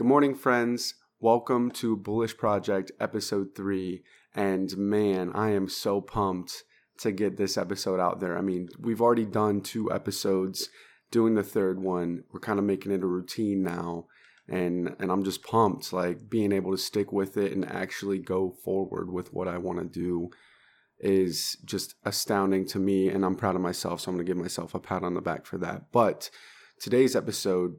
Good 0.00 0.06
morning, 0.06 0.34
friends. 0.34 0.94
Welcome 1.20 1.70
to 1.72 1.94
Bullish 1.94 2.34
Project 2.38 2.90
episode 2.98 3.48
three. 3.54 4.02
And 4.34 4.74
man, 4.78 5.30
I 5.34 5.50
am 5.50 5.68
so 5.68 6.00
pumped 6.00 6.62
to 7.00 7.12
get 7.12 7.36
this 7.36 7.58
episode 7.58 8.00
out 8.00 8.18
there. 8.18 8.38
I 8.38 8.40
mean, 8.40 8.70
we've 8.78 9.02
already 9.02 9.26
done 9.26 9.60
two 9.60 9.92
episodes. 9.92 10.70
Doing 11.10 11.34
the 11.34 11.42
third 11.42 11.80
one, 11.80 12.24
we're 12.32 12.40
kind 12.40 12.58
of 12.58 12.64
making 12.64 12.92
it 12.92 13.02
a 13.02 13.06
routine 13.06 13.62
now. 13.62 14.06
And, 14.48 14.96
and 14.98 15.12
I'm 15.12 15.22
just 15.22 15.42
pumped, 15.42 15.92
like 15.92 16.30
being 16.30 16.52
able 16.52 16.70
to 16.70 16.78
stick 16.78 17.12
with 17.12 17.36
it 17.36 17.52
and 17.52 17.70
actually 17.70 18.20
go 18.20 18.56
forward 18.64 19.12
with 19.12 19.34
what 19.34 19.48
I 19.48 19.58
want 19.58 19.80
to 19.80 19.84
do 19.84 20.30
is 20.98 21.58
just 21.62 21.94
astounding 22.06 22.64
to 22.68 22.78
me. 22.78 23.10
And 23.10 23.22
I'm 23.22 23.36
proud 23.36 23.54
of 23.54 23.60
myself. 23.60 24.00
So 24.00 24.10
I'm 24.10 24.16
going 24.16 24.24
to 24.24 24.30
give 24.30 24.42
myself 24.42 24.74
a 24.74 24.80
pat 24.80 25.02
on 25.02 25.12
the 25.12 25.20
back 25.20 25.44
for 25.44 25.58
that. 25.58 25.92
But 25.92 26.30
today's 26.80 27.14
episode 27.14 27.74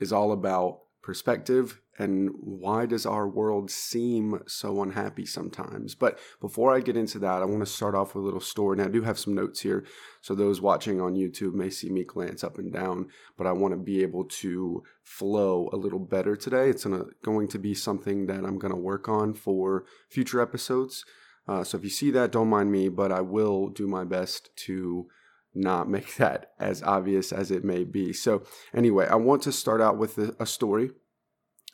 is 0.00 0.12
all 0.12 0.32
about 0.32 0.80
perspective 1.04 1.80
and 1.98 2.30
why 2.40 2.86
does 2.86 3.04
our 3.04 3.28
world 3.28 3.70
seem 3.70 4.40
so 4.46 4.82
unhappy 4.82 5.26
sometimes? 5.26 5.94
But 5.94 6.18
before 6.40 6.74
i 6.74 6.80
get 6.80 6.96
into 6.96 7.18
that 7.18 7.42
i 7.42 7.44
want 7.44 7.60
to 7.60 7.66
start 7.66 7.94
off 7.94 8.14
with 8.14 8.22
a 8.22 8.24
little 8.24 8.40
story. 8.40 8.78
And 8.78 8.88
i 8.88 8.90
do 8.90 9.02
have 9.02 9.18
some 9.18 9.34
notes 9.34 9.60
here 9.60 9.84
so 10.22 10.34
those 10.34 10.62
watching 10.62 11.00
on 11.00 11.14
youtube 11.14 11.52
may 11.52 11.68
see 11.68 11.90
me 11.90 12.04
glance 12.04 12.42
up 12.42 12.58
and 12.58 12.72
down 12.72 13.08
but 13.36 13.46
i 13.46 13.52
want 13.52 13.72
to 13.72 13.78
be 13.78 14.02
able 14.02 14.24
to 14.24 14.82
flow 15.02 15.68
a 15.72 15.76
little 15.76 15.98
better 15.98 16.34
today. 16.36 16.70
It's 16.70 16.84
gonna, 16.84 17.04
going 17.22 17.48
to 17.48 17.58
be 17.58 17.74
something 17.74 18.26
that 18.26 18.44
i'm 18.44 18.58
going 18.58 18.74
to 18.74 18.80
work 18.80 19.08
on 19.08 19.34
for 19.34 19.84
future 20.08 20.40
episodes. 20.40 21.04
Uh, 21.46 21.62
so 21.62 21.76
if 21.76 21.84
you 21.84 21.90
see 21.90 22.10
that 22.12 22.32
don't 22.32 22.48
mind 22.48 22.72
me 22.72 22.88
but 22.88 23.12
i 23.12 23.20
will 23.20 23.68
do 23.68 23.86
my 23.86 24.04
best 24.04 24.48
to 24.56 25.06
not 25.54 25.88
make 25.88 26.16
that 26.16 26.52
as 26.58 26.82
obvious 26.82 27.30
as 27.30 27.50
it 27.50 27.64
may 27.64 27.84
be. 27.84 28.12
So, 28.12 28.42
anyway, 28.74 29.06
I 29.06 29.14
want 29.14 29.42
to 29.42 29.52
start 29.52 29.80
out 29.80 29.96
with 29.96 30.18
a 30.18 30.46
story 30.46 30.90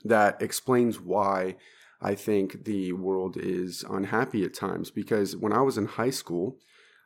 that 0.04 0.40
explains 0.40 1.00
why 1.00 1.56
I 2.00 2.14
think 2.14 2.64
the 2.64 2.92
world 2.92 3.36
is 3.36 3.84
unhappy 3.88 4.44
at 4.44 4.54
times. 4.54 4.90
Because 4.90 5.36
when 5.36 5.52
I 5.52 5.62
was 5.62 5.76
in 5.76 5.86
high 5.86 6.10
school, 6.10 6.58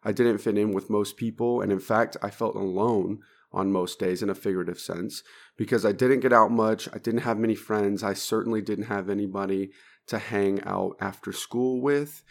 I 0.03 0.12
didn't 0.12 0.39
fit 0.39 0.59
in 0.59 0.73
with 0.73 0.91
most 0.91 1.17
people. 1.17 1.61
And 1.61 1.72
in 1.72 1.81
fact, 1.81 2.17
I 2.22 2.31
felt 2.31 2.55
alone 2.55 3.20
on 3.53 3.72
most 3.72 3.98
days 3.98 4.22
in 4.22 4.31
a 4.31 4.34
figurative 4.34 4.78
sense 4.78 5.22
because 5.56 5.84
I 5.84 5.92
didn't 5.92 6.20
get 6.20 6.33
out 6.33 6.50
much. 6.50 6.89
I 6.92 6.98
didn't 6.98 7.20
have 7.20 7.39
many 7.39 7.55
friends. 7.55 8.03
I 8.03 8.12
certainly 8.15 8.61
didn't 8.61 8.87
have 8.87 9.09
anybody 9.09 9.70
to 10.09 10.19
hang 10.19 10.62
out 10.65 10.97
after 11.00 11.33
school 11.33 11.81
with. 11.81 12.22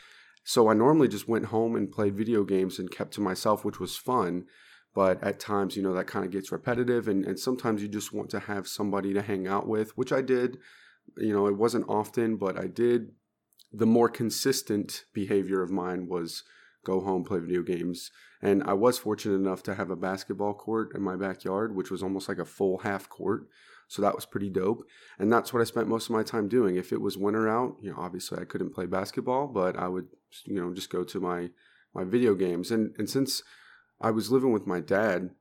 So 0.44 0.70
I 0.70 0.74
normally 0.74 1.08
just 1.08 1.28
went 1.28 1.46
home 1.46 1.76
and 1.76 1.92
played 1.92 2.18
video 2.18 2.44
games 2.44 2.78
and 2.78 2.92
kept 2.92 3.14
to 3.14 3.22
myself, 3.22 3.64
which 3.64 3.80
was 3.80 3.96
fun. 3.96 4.46
But 4.94 5.24
at 5.24 5.40
times, 5.40 5.76
you 5.76 5.82
know, 5.82 5.94
that 5.94 6.08
kind 6.08 6.26
of 6.26 6.32
gets 6.32 6.52
repetitive. 6.52 7.08
And, 7.08 7.26
and 7.26 7.40
sometimes 7.40 7.82
you 7.82 7.88
just 7.88 8.14
want 8.14 8.30
to 8.32 8.40
have 8.40 8.68
somebody 8.68 9.14
to 9.14 9.22
hang 9.22 9.48
out 9.48 9.68
with, 9.68 9.98
which 9.98 10.14
I 10.14 10.22
did. 10.22 10.58
You 11.18 11.34
know, 11.34 11.48
it 11.48 11.58
wasn't 11.58 11.90
often, 11.90 12.38
but 12.38 12.58
I 12.58 12.68
did. 12.68 13.12
The 13.72 13.88
more 13.88 14.08
consistent 14.08 15.06
behavior 15.14 15.64
of 15.64 15.72
mine 15.72 16.08
was 16.08 16.44
go 16.86 17.00
home, 17.02 17.24
play 17.24 17.40
video 17.40 17.64
games. 17.64 18.12
And 18.42 18.62
I 18.64 18.74
was 18.74 19.00
fortunate 19.00 19.36
enough 19.36 19.64
to 19.64 19.76
have 19.76 19.90
a 19.90 19.96
basketball 19.96 20.54
court 20.54 20.92
in 20.94 21.02
my 21.02 21.16
backyard, 21.16 21.76
which 21.76 21.90
was 21.90 22.04
almost 22.04 22.28
like 22.28 22.40
a 22.40 22.46
full 22.46 22.80
half 22.80 23.10
court. 23.10 23.48
So 23.88 24.02
that 24.02 24.16
was 24.16 24.26
pretty 24.26 24.50
dope. 24.50 24.86
And 25.18 25.32
that's 25.32 25.54
what 25.54 25.62
I 25.62 25.66
spent 25.66 25.88
most 25.88 26.06
of 26.06 26.16
my 26.16 26.24
time 26.24 26.48
doing. 26.48 26.76
If 26.76 26.92
it 26.92 27.02
was 27.02 27.18
winter 27.18 27.48
out, 27.48 27.78
you 27.82 27.92
know, 27.92 27.98
obviously 27.98 28.40
I 28.40 28.46
couldn't 28.46 28.74
play 28.74 28.86
basketball, 28.86 29.48
but 29.48 29.78
I 29.78 29.88
would, 29.88 30.08
you 30.46 30.56
know, 30.56 30.74
just 30.74 30.90
go 30.90 31.04
to 31.04 31.20
my 31.20 31.50
my 31.94 32.04
video 32.04 32.36
games. 32.36 32.72
And 32.72 32.94
and 32.98 33.10
since 33.10 33.44
I 34.04 34.12
was 34.12 34.32
living 34.32 34.52
with 34.52 34.68
my 34.68 34.82
dad 34.82 35.32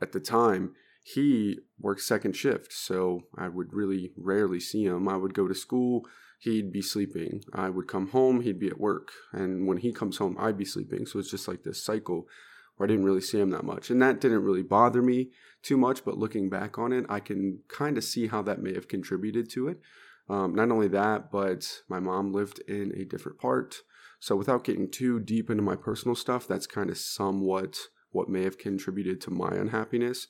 at 0.00 0.12
the 0.12 0.20
time, 0.20 0.74
he 1.04 1.60
worked 1.78 2.02
second 2.02 2.36
shift, 2.36 2.72
so 2.72 3.22
I 3.36 3.48
would 3.48 3.72
really 3.72 4.12
rarely 4.16 4.60
see 4.60 4.84
him. 4.84 5.08
I 5.08 5.16
would 5.16 5.34
go 5.34 5.48
to 5.48 5.54
school, 5.54 6.06
he'd 6.40 6.72
be 6.72 6.82
sleeping. 6.82 7.42
I 7.52 7.70
would 7.70 7.86
come 7.86 8.08
home, 8.08 8.40
he'd 8.40 8.58
be 8.58 8.68
at 8.68 8.80
work. 8.80 9.12
And 9.32 9.66
when 9.66 9.78
he 9.78 9.92
comes 9.92 10.18
home, 10.18 10.36
I'd 10.38 10.58
be 10.58 10.64
sleeping. 10.64 11.06
So 11.06 11.18
it's 11.18 11.30
just 11.30 11.46
like 11.46 11.62
this 11.62 11.84
cycle 11.84 12.26
where 12.76 12.86
I 12.86 12.90
didn't 12.90 13.04
really 13.04 13.20
see 13.20 13.38
him 13.38 13.50
that 13.50 13.64
much. 13.64 13.90
And 13.90 14.02
that 14.02 14.20
didn't 14.20 14.42
really 14.42 14.62
bother 14.62 15.02
me 15.02 15.30
too 15.62 15.76
much, 15.76 16.04
but 16.04 16.18
looking 16.18 16.50
back 16.50 16.78
on 16.78 16.92
it, 16.92 17.06
I 17.08 17.20
can 17.20 17.60
kind 17.68 17.96
of 17.96 18.04
see 18.04 18.26
how 18.26 18.42
that 18.42 18.60
may 18.60 18.74
have 18.74 18.88
contributed 18.88 19.48
to 19.50 19.68
it. 19.68 19.80
Um, 20.28 20.54
not 20.54 20.70
only 20.70 20.88
that, 20.88 21.30
but 21.30 21.82
my 21.88 22.00
mom 22.00 22.32
lived 22.32 22.60
in 22.68 22.92
a 22.96 23.04
different 23.04 23.38
part. 23.38 23.76
So 24.18 24.36
without 24.36 24.64
getting 24.64 24.90
too 24.90 25.18
deep 25.18 25.50
into 25.50 25.62
my 25.62 25.76
personal 25.76 26.14
stuff, 26.14 26.46
that's 26.46 26.66
kind 26.66 26.90
of 26.90 26.98
somewhat 26.98 27.78
what 28.12 28.28
may 28.28 28.44
have 28.44 28.58
contributed 28.58 29.20
to 29.22 29.30
my 29.30 29.50
unhappiness 29.50 30.28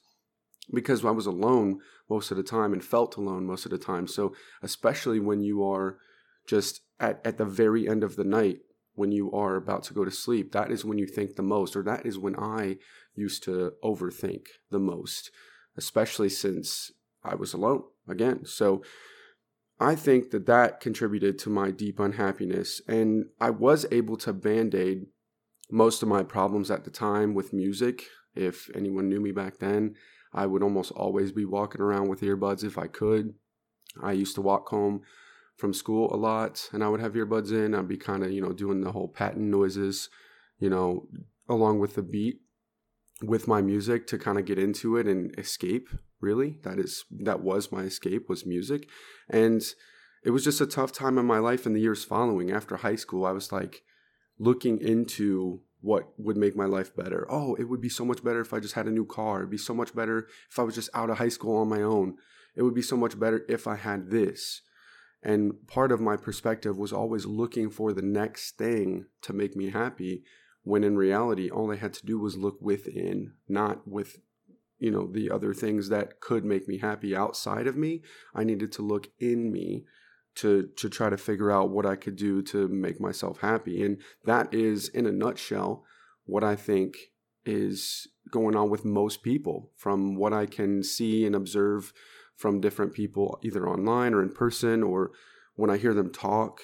because 0.72 1.04
I 1.04 1.10
was 1.10 1.26
alone 1.26 1.80
most 2.08 2.30
of 2.30 2.36
the 2.36 2.42
time 2.42 2.72
and 2.72 2.84
felt 2.84 3.16
alone 3.16 3.46
most 3.46 3.64
of 3.64 3.70
the 3.70 3.78
time. 3.78 4.06
So 4.06 4.34
especially 4.62 5.20
when 5.20 5.42
you 5.42 5.64
are 5.64 5.98
just 6.46 6.80
at, 7.00 7.20
at 7.24 7.38
the 7.38 7.44
very 7.44 7.88
end 7.88 8.04
of 8.04 8.16
the 8.16 8.24
night, 8.24 8.60
when 8.94 9.10
you 9.10 9.32
are 9.32 9.56
about 9.56 9.82
to 9.84 9.94
go 9.94 10.04
to 10.04 10.10
sleep, 10.10 10.52
that 10.52 10.70
is 10.70 10.84
when 10.84 10.98
you 10.98 11.06
think 11.06 11.34
the 11.34 11.42
most, 11.42 11.74
or 11.74 11.82
that 11.82 12.04
is 12.04 12.18
when 12.18 12.36
I 12.38 12.76
used 13.14 13.42
to 13.44 13.72
overthink 13.82 14.46
the 14.70 14.78
most, 14.78 15.30
especially 15.76 16.28
since 16.28 16.92
I 17.24 17.34
was 17.34 17.52
alone 17.54 17.84
again. 18.08 18.44
So 18.44 18.82
I 19.80 19.94
think 19.94 20.30
that 20.30 20.46
that 20.46 20.80
contributed 20.80 21.38
to 21.40 21.50
my 21.50 21.70
deep 21.70 21.98
unhappiness. 21.98 22.80
And 22.86 23.26
I 23.40 23.50
was 23.50 23.86
able 23.90 24.16
to 24.18 24.32
band 24.32 24.74
aid 24.74 25.06
most 25.72 26.02
of 26.02 26.08
my 26.08 26.22
problems 26.22 26.70
at 26.70 26.84
the 26.84 26.90
time 26.90 27.34
with 27.34 27.52
music. 27.52 28.04
If 28.34 28.70
anyone 28.74 29.08
knew 29.08 29.20
me 29.20 29.32
back 29.32 29.58
then, 29.58 29.94
I 30.32 30.46
would 30.46 30.62
almost 30.62 30.92
always 30.92 31.32
be 31.32 31.44
walking 31.44 31.80
around 31.80 32.08
with 32.08 32.20
earbuds 32.20 32.62
if 32.62 32.78
I 32.78 32.86
could. 32.86 33.34
I 34.00 34.12
used 34.12 34.34
to 34.36 34.42
walk 34.42 34.68
home 34.68 35.00
from 35.56 35.72
school 35.74 36.14
a 36.14 36.16
lot 36.16 36.68
and 36.72 36.84
I 36.84 36.88
would 36.88 37.00
have 37.00 37.14
earbuds 37.14 37.52
in. 37.52 37.74
I'd 37.74 37.88
be 37.88 37.96
kind 37.96 38.22
of, 38.22 38.30
you 38.30 38.42
know, 38.42 38.52
doing 38.52 38.82
the 38.82 38.92
whole 38.92 39.08
patent 39.08 39.46
noises, 39.46 40.10
you 40.58 40.70
know, 40.70 41.08
along 41.48 41.78
with 41.78 41.94
the 41.94 42.02
beat 42.02 42.40
with 43.22 43.48
my 43.48 43.62
music 43.62 44.06
to 44.08 44.18
kind 44.18 44.38
of 44.38 44.44
get 44.44 44.58
into 44.58 44.96
it 44.96 45.06
and 45.06 45.38
escape 45.38 45.88
really 46.20 46.58
that 46.62 46.78
is 46.78 47.04
that 47.10 47.40
was 47.40 47.70
my 47.70 47.82
escape 47.82 48.28
was 48.28 48.44
music 48.44 48.88
and 49.28 49.62
it 50.24 50.30
was 50.30 50.44
just 50.44 50.60
a 50.60 50.66
tough 50.66 50.92
time 50.92 51.18
in 51.18 51.26
my 51.26 51.38
life 51.38 51.66
in 51.66 51.72
the 51.72 51.80
years 51.80 52.04
following 52.04 52.50
after 52.50 52.76
high 52.76 52.96
school 52.96 53.24
i 53.24 53.30
was 53.30 53.52
like 53.52 53.82
looking 54.38 54.80
into 54.80 55.60
what 55.80 56.12
would 56.16 56.36
make 56.36 56.56
my 56.56 56.64
life 56.64 56.94
better. 56.94 57.26
Oh 57.28 57.54
it 57.56 57.64
would 57.64 57.80
be 57.80 57.88
so 57.88 58.04
much 58.04 58.22
better 58.22 58.40
if 58.40 58.52
i 58.52 58.60
just 58.60 58.74
had 58.74 58.86
a 58.86 58.92
new 58.92 59.04
car. 59.04 59.38
It'd 59.38 59.50
be 59.50 59.58
so 59.58 59.74
much 59.74 59.94
better 59.94 60.28
if 60.50 60.58
i 60.58 60.62
was 60.62 60.74
just 60.74 60.90
out 60.94 61.10
of 61.10 61.18
high 61.18 61.28
school 61.28 61.56
on 61.56 61.68
my 61.68 61.82
own. 61.82 62.16
It 62.54 62.62
would 62.62 62.74
be 62.74 62.82
so 62.82 62.96
much 62.96 63.18
better 63.18 63.44
if 63.48 63.66
i 63.66 63.76
had 63.76 64.10
this. 64.10 64.62
And 65.22 65.66
part 65.68 65.92
of 65.92 66.00
my 66.00 66.16
perspective 66.16 66.76
was 66.76 66.92
always 66.92 67.26
looking 67.26 67.70
for 67.70 67.92
the 67.92 68.02
next 68.02 68.58
thing 68.58 69.06
to 69.22 69.32
make 69.32 69.54
me 69.54 69.70
happy 69.70 70.24
when 70.64 70.84
in 70.84 70.96
reality 70.96 71.50
all 71.50 71.72
I 71.72 71.76
had 71.76 71.92
to 71.94 72.06
do 72.06 72.18
was 72.18 72.36
look 72.36 72.60
within, 72.60 73.32
not 73.48 73.86
with 73.86 74.18
you 74.78 74.90
know 74.90 75.06
the 75.06 75.30
other 75.30 75.54
things 75.54 75.88
that 75.90 76.20
could 76.20 76.44
make 76.44 76.66
me 76.66 76.78
happy 76.78 77.14
outside 77.14 77.66
of 77.66 77.76
me. 77.76 78.02
I 78.34 78.42
needed 78.42 78.72
to 78.72 78.82
look 78.82 79.08
in 79.20 79.52
me 79.52 79.84
to 80.36 80.68
to 80.76 80.88
try 80.88 81.10
to 81.10 81.16
figure 81.16 81.50
out 81.50 81.70
what 81.70 81.86
I 81.86 81.96
could 81.96 82.16
do 82.16 82.42
to 82.42 82.68
make 82.68 83.00
myself 83.00 83.40
happy. 83.40 83.82
And 83.82 83.98
that 84.24 84.52
is 84.52 84.88
in 84.88 85.06
a 85.06 85.12
nutshell 85.12 85.84
what 86.24 86.44
I 86.44 86.56
think 86.56 86.96
is 87.44 88.06
going 88.30 88.56
on 88.56 88.70
with 88.70 88.84
most 88.84 89.22
people. 89.22 89.72
From 89.76 90.14
what 90.14 90.32
I 90.32 90.46
can 90.46 90.82
see 90.82 91.26
and 91.26 91.34
observe 91.34 91.92
from 92.36 92.60
different 92.60 92.92
people 92.92 93.38
either 93.42 93.68
online 93.68 94.14
or 94.14 94.22
in 94.22 94.30
person 94.30 94.82
or 94.82 95.12
when 95.54 95.70
I 95.70 95.76
hear 95.76 95.94
them 95.94 96.10
talk, 96.10 96.60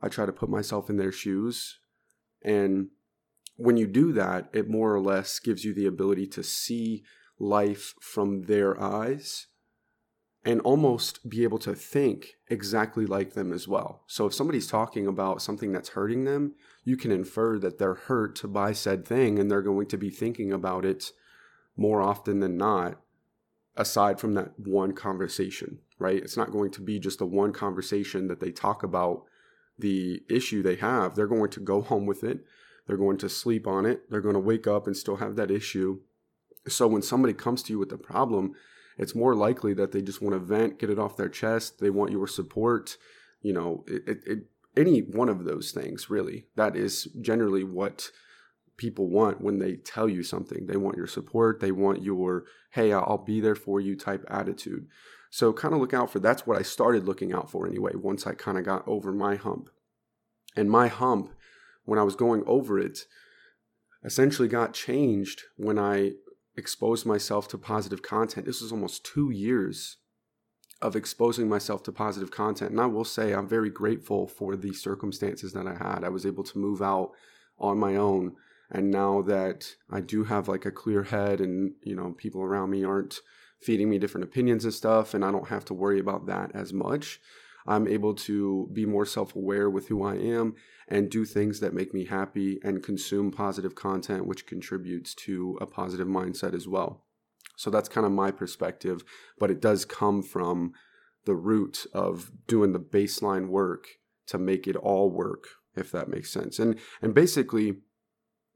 I 0.00 0.08
try 0.08 0.26
to 0.26 0.32
put 0.32 0.48
myself 0.48 0.88
in 0.88 0.96
their 0.96 1.12
shoes. 1.12 1.78
And 2.44 2.88
when 3.56 3.76
you 3.76 3.86
do 3.86 4.12
that, 4.12 4.48
it 4.52 4.68
more 4.68 4.94
or 4.94 5.00
less 5.00 5.38
gives 5.38 5.64
you 5.64 5.74
the 5.74 5.86
ability 5.86 6.26
to 6.28 6.42
see 6.42 7.02
life 7.38 7.94
from 8.00 8.42
their 8.42 8.80
eyes 8.80 9.48
and 10.44 10.60
almost 10.62 11.28
be 11.28 11.44
able 11.44 11.58
to 11.58 11.74
think 11.74 12.36
exactly 12.48 13.06
like 13.06 13.34
them 13.34 13.52
as 13.52 13.68
well. 13.68 14.02
So 14.06 14.26
if 14.26 14.34
somebody's 14.34 14.66
talking 14.66 15.06
about 15.06 15.40
something 15.40 15.72
that's 15.72 15.90
hurting 15.90 16.24
them, 16.24 16.54
you 16.84 16.96
can 16.96 17.12
infer 17.12 17.58
that 17.60 17.78
they're 17.78 17.94
hurt 17.94 18.40
by 18.52 18.72
said 18.72 19.06
thing 19.06 19.38
and 19.38 19.50
they're 19.50 19.62
going 19.62 19.86
to 19.86 19.96
be 19.96 20.10
thinking 20.10 20.52
about 20.52 20.84
it 20.84 21.12
more 21.76 22.02
often 22.02 22.40
than 22.40 22.56
not 22.56 23.00
aside 23.76 24.18
from 24.18 24.34
that 24.34 24.58
one 24.58 24.92
conversation, 24.92 25.78
right? 25.98 26.22
It's 26.22 26.36
not 26.36 26.50
going 26.50 26.72
to 26.72 26.80
be 26.80 26.98
just 26.98 27.20
a 27.20 27.26
one 27.26 27.52
conversation 27.52 28.26
that 28.28 28.40
they 28.40 28.50
talk 28.50 28.82
about 28.82 29.22
the 29.78 30.22
issue 30.28 30.62
they 30.62 30.76
have. 30.76 31.14
They're 31.14 31.26
going 31.26 31.50
to 31.50 31.60
go 31.60 31.80
home 31.80 32.04
with 32.04 32.24
it 32.24 32.44
they're 32.86 32.96
going 32.96 33.18
to 33.18 33.28
sleep 33.28 33.66
on 33.66 33.86
it. 33.86 34.10
They're 34.10 34.20
going 34.20 34.34
to 34.34 34.40
wake 34.40 34.66
up 34.66 34.86
and 34.86 34.96
still 34.96 35.16
have 35.16 35.36
that 35.36 35.50
issue. 35.50 36.00
So 36.68 36.86
when 36.86 37.02
somebody 37.02 37.34
comes 37.34 37.62
to 37.64 37.72
you 37.72 37.78
with 37.78 37.92
a 37.92 37.98
problem, 37.98 38.54
it's 38.98 39.14
more 39.14 39.34
likely 39.34 39.74
that 39.74 39.92
they 39.92 40.02
just 40.02 40.22
want 40.22 40.34
to 40.34 40.38
vent, 40.38 40.78
get 40.78 40.90
it 40.90 40.98
off 40.98 41.16
their 41.16 41.28
chest. 41.28 41.80
They 41.80 41.90
want 41.90 42.12
your 42.12 42.26
support. 42.26 42.96
You 43.40 43.52
know, 43.52 43.84
it, 43.86 44.02
it, 44.06 44.18
it, 44.26 44.38
any 44.76 45.00
one 45.00 45.28
of 45.28 45.44
those 45.44 45.72
things, 45.72 46.10
really. 46.10 46.46
That 46.56 46.76
is 46.76 47.04
generally 47.20 47.64
what 47.64 48.10
people 48.76 49.08
want 49.08 49.40
when 49.40 49.58
they 49.58 49.76
tell 49.76 50.08
you 50.08 50.22
something. 50.22 50.66
They 50.66 50.76
want 50.76 50.96
your 50.96 51.06
support. 51.06 51.60
They 51.60 51.72
want 51.72 52.02
your, 52.02 52.44
hey, 52.70 52.92
I'll 52.92 53.18
be 53.18 53.40
there 53.40 53.54
for 53.54 53.80
you 53.80 53.96
type 53.96 54.24
attitude. 54.28 54.86
So 55.30 55.52
kind 55.52 55.72
of 55.74 55.80
look 55.80 55.94
out 55.94 56.10
for 56.10 56.18
that's 56.18 56.46
what 56.46 56.58
I 56.58 56.62
started 56.62 57.06
looking 57.06 57.32
out 57.32 57.50
for 57.50 57.66
anyway, 57.66 57.92
once 57.94 58.26
I 58.26 58.34
kind 58.34 58.58
of 58.58 58.64
got 58.64 58.86
over 58.86 59.12
my 59.12 59.36
hump. 59.36 59.70
And 60.54 60.70
my 60.70 60.88
hump, 60.88 61.32
when 61.84 61.98
I 61.98 62.02
was 62.02 62.16
going 62.16 62.42
over 62.46 62.78
it, 62.78 63.06
essentially 64.04 64.48
got 64.48 64.74
changed 64.74 65.42
when 65.56 65.78
I 65.78 66.12
exposed 66.56 67.06
myself 67.06 67.48
to 67.48 67.58
positive 67.58 68.02
content. 68.02 68.46
This 68.46 68.60
was 68.60 68.72
almost 68.72 69.04
two 69.04 69.30
years 69.30 69.96
of 70.80 70.96
exposing 70.96 71.48
myself 71.48 71.82
to 71.84 71.92
positive 71.92 72.30
content. 72.30 72.72
And 72.72 72.80
I 72.80 72.86
will 72.86 73.04
say 73.04 73.32
I'm 73.32 73.48
very 73.48 73.70
grateful 73.70 74.26
for 74.26 74.56
the 74.56 74.72
circumstances 74.72 75.52
that 75.52 75.66
I 75.66 75.74
had. 75.74 76.02
I 76.04 76.08
was 76.08 76.26
able 76.26 76.44
to 76.44 76.58
move 76.58 76.82
out 76.82 77.12
on 77.58 77.78
my 77.78 77.96
own. 77.96 78.34
And 78.70 78.90
now 78.90 79.22
that 79.22 79.76
I 79.90 80.00
do 80.00 80.24
have 80.24 80.48
like 80.48 80.66
a 80.66 80.72
clear 80.72 81.04
head 81.04 81.40
and, 81.40 81.74
you 81.82 81.94
know, 81.94 82.14
people 82.16 82.42
around 82.42 82.70
me 82.70 82.84
aren't 82.84 83.20
feeding 83.60 83.88
me 83.88 83.98
different 83.98 84.24
opinions 84.24 84.64
and 84.64 84.74
stuff, 84.74 85.14
and 85.14 85.24
I 85.24 85.30
don't 85.30 85.48
have 85.48 85.64
to 85.66 85.74
worry 85.74 86.00
about 86.00 86.26
that 86.26 86.50
as 86.52 86.72
much, 86.72 87.20
I'm 87.66 87.86
able 87.86 88.14
to 88.14 88.68
be 88.72 88.86
more 88.86 89.06
self 89.06 89.34
aware 89.36 89.70
with 89.70 89.88
who 89.88 90.04
I 90.04 90.16
am 90.16 90.54
and 90.88 91.10
do 91.10 91.24
things 91.24 91.60
that 91.60 91.74
make 91.74 91.94
me 91.94 92.06
happy 92.06 92.58
and 92.62 92.82
consume 92.82 93.30
positive 93.30 93.74
content, 93.74 94.26
which 94.26 94.46
contributes 94.46 95.14
to 95.14 95.58
a 95.60 95.66
positive 95.66 96.08
mindset 96.08 96.54
as 96.54 96.66
well. 96.66 97.04
So 97.56 97.70
that's 97.70 97.88
kind 97.88 98.06
of 98.06 98.12
my 98.12 98.30
perspective, 98.30 99.04
but 99.38 99.50
it 99.50 99.60
does 99.60 99.84
come 99.84 100.22
from 100.22 100.72
the 101.24 101.34
root 101.34 101.86
of 101.92 102.32
doing 102.46 102.72
the 102.72 102.80
baseline 102.80 103.48
work 103.48 103.86
to 104.26 104.38
make 104.38 104.66
it 104.66 104.76
all 104.76 105.10
work, 105.10 105.46
if 105.76 105.92
that 105.92 106.08
makes 106.08 106.32
sense. 106.32 106.58
And 106.58 106.78
and 107.00 107.14
basically 107.14 107.78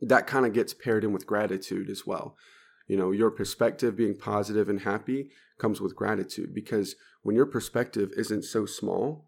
that 0.00 0.26
kind 0.26 0.44
of 0.44 0.52
gets 0.52 0.74
paired 0.74 1.04
in 1.04 1.12
with 1.12 1.26
gratitude 1.26 1.88
as 1.88 2.06
well. 2.06 2.36
You 2.86 2.96
know, 2.96 3.10
your 3.10 3.30
perspective 3.30 3.96
being 3.96 4.16
positive 4.16 4.68
and 4.68 4.80
happy 4.80 5.30
comes 5.58 5.80
with 5.80 5.96
gratitude 5.96 6.54
because 6.54 6.94
when 7.22 7.34
your 7.34 7.46
perspective 7.46 8.12
isn't 8.16 8.44
so 8.44 8.66
small 8.66 9.24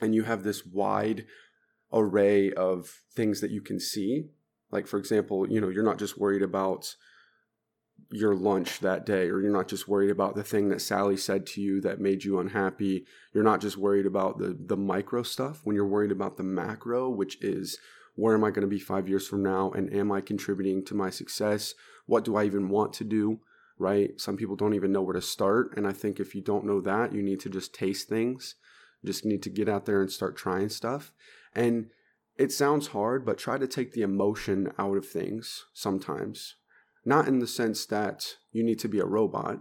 and 0.00 0.14
you 0.14 0.24
have 0.24 0.42
this 0.42 0.66
wide 0.66 1.24
array 1.92 2.52
of 2.52 3.02
things 3.12 3.40
that 3.40 3.50
you 3.50 3.60
can 3.60 3.80
see, 3.80 4.26
like 4.70 4.86
for 4.86 4.98
example, 4.98 5.50
you 5.50 5.60
know, 5.60 5.68
you're 5.68 5.82
not 5.82 5.98
just 5.98 6.18
worried 6.18 6.42
about 6.42 6.96
your 8.10 8.34
lunch 8.34 8.80
that 8.80 9.06
day, 9.06 9.28
or 9.28 9.40
you're 9.40 9.52
not 9.52 9.68
just 9.68 9.88
worried 9.88 10.10
about 10.10 10.34
the 10.34 10.44
thing 10.44 10.68
that 10.68 10.80
Sally 10.80 11.16
said 11.16 11.46
to 11.46 11.60
you 11.60 11.80
that 11.80 12.00
made 12.00 12.24
you 12.24 12.38
unhappy. 12.38 13.06
You're 13.32 13.44
not 13.44 13.60
just 13.60 13.76
worried 13.76 14.06
about 14.06 14.38
the 14.38 14.56
the 14.58 14.76
micro 14.76 15.22
stuff 15.22 15.60
when 15.64 15.74
you're 15.74 15.86
worried 15.86 16.12
about 16.12 16.36
the 16.36 16.42
macro, 16.42 17.08
which 17.08 17.42
is 17.42 17.78
where 18.14 18.34
am 18.34 18.44
I 18.44 18.50
going 18.50 18.62
to 18.62 18.66
be 18.68 18.78
five 18.78 19.08
years 19.08 19.26
from 19.26 19.42
now, 19.42 19.70
and 19.70 19.92
am 19.92 20.12
I 20.12 20.20
contributing 20.20 20.84
to 20.86 20.94
my 20.94 21.10
success? 21.10 21.74
What 22.06 22.24
do 22.24 22.36
I 22.36 22.44
even 22.44 22.68
want 22.68 22.92
to 22.94 23.04
do? 23.04 23.40
right? 23.78 24.18
Some 24.20 24.36
people 24.36 24.56
don't 24.56 24.74
even 24.74 24.92
know 24.92 25.02
where 25.02 25.14
to 25.14 25.22
start. 25.22 25.76
And 25.76 25.86
I 25.86 25.92
think 25.92 26.18
if 26.18 26.34
you 26.34 26.40
don't 26.40 26.64
know 26.64 26.80
that, 26.80 27.12
you 27.12 27.22
need 27.22 27.40
to 27.40 27.50
just 27.50 27.74
taste 27.74 28.08
things. 28.08 28.54
You 29.02 29.08
just 29.08 29.24
need 29.24 29.42
to 29.42 29.50
get 29.50 29.68
out 29.68 29.86
there 29.86 30.00
and 30.00 30.10
start 30.10 30.36
trying 30.36 30.68
stuff. 30.68 31.12
And 31.54 31.90
it 32.36 32.52
sounds 32.52 32.88
hard, 32.88 33.24
but 33.24 33.38
try 33.38 33.58
to 33.58 33.66
take 33.66 33.92
the 33.92 34.02
emotion 34.02 34.72
out 34.78 34.96
of 34.96 35.06
things 35.06 35.66
sometimes. 35.72 36.56
Not 37.04 37.28
in 37.28 37.38
the 37.38 37.46
sense 37.46 37.86
that 37.86 38.36
you 38.50 38.62
need 38.62 38.78
to 38.80 38.88
be 38.88 38.98
a 38.98 39.06
robot, 39.06 39.60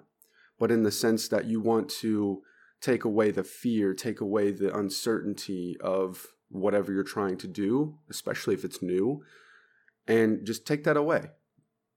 but 0.60 0.72
in 0.72 0.84
the 0.84 0.92
sense 0.92 1.28
that 1.28 1.46
you 1.46 1.62
want 1.62 1.90
to 2.02 2.42
take 2.82 3.04
away 3.04 3.32
the 3.32 3.44
fear, 3.44 3.94
take 3.94 4.20
away 4.20 4.52
the 4.52 4.76
uncertainty 4.76 5.78
of 5.82 6.28
whatever 6.50 6.92
you're 6.92 7.04
trying 7.04 7.38
to 7.38 7.48
do, 7.48 7.98
especially 8.10 8.54
if 8.54 8.64
it's 8.64 8.82
new, 8.82 9.24
and 10.08 10.46
just 10.46 10.66
take 10.66 10.84
that 10.84 10.98
away 10.98 11.30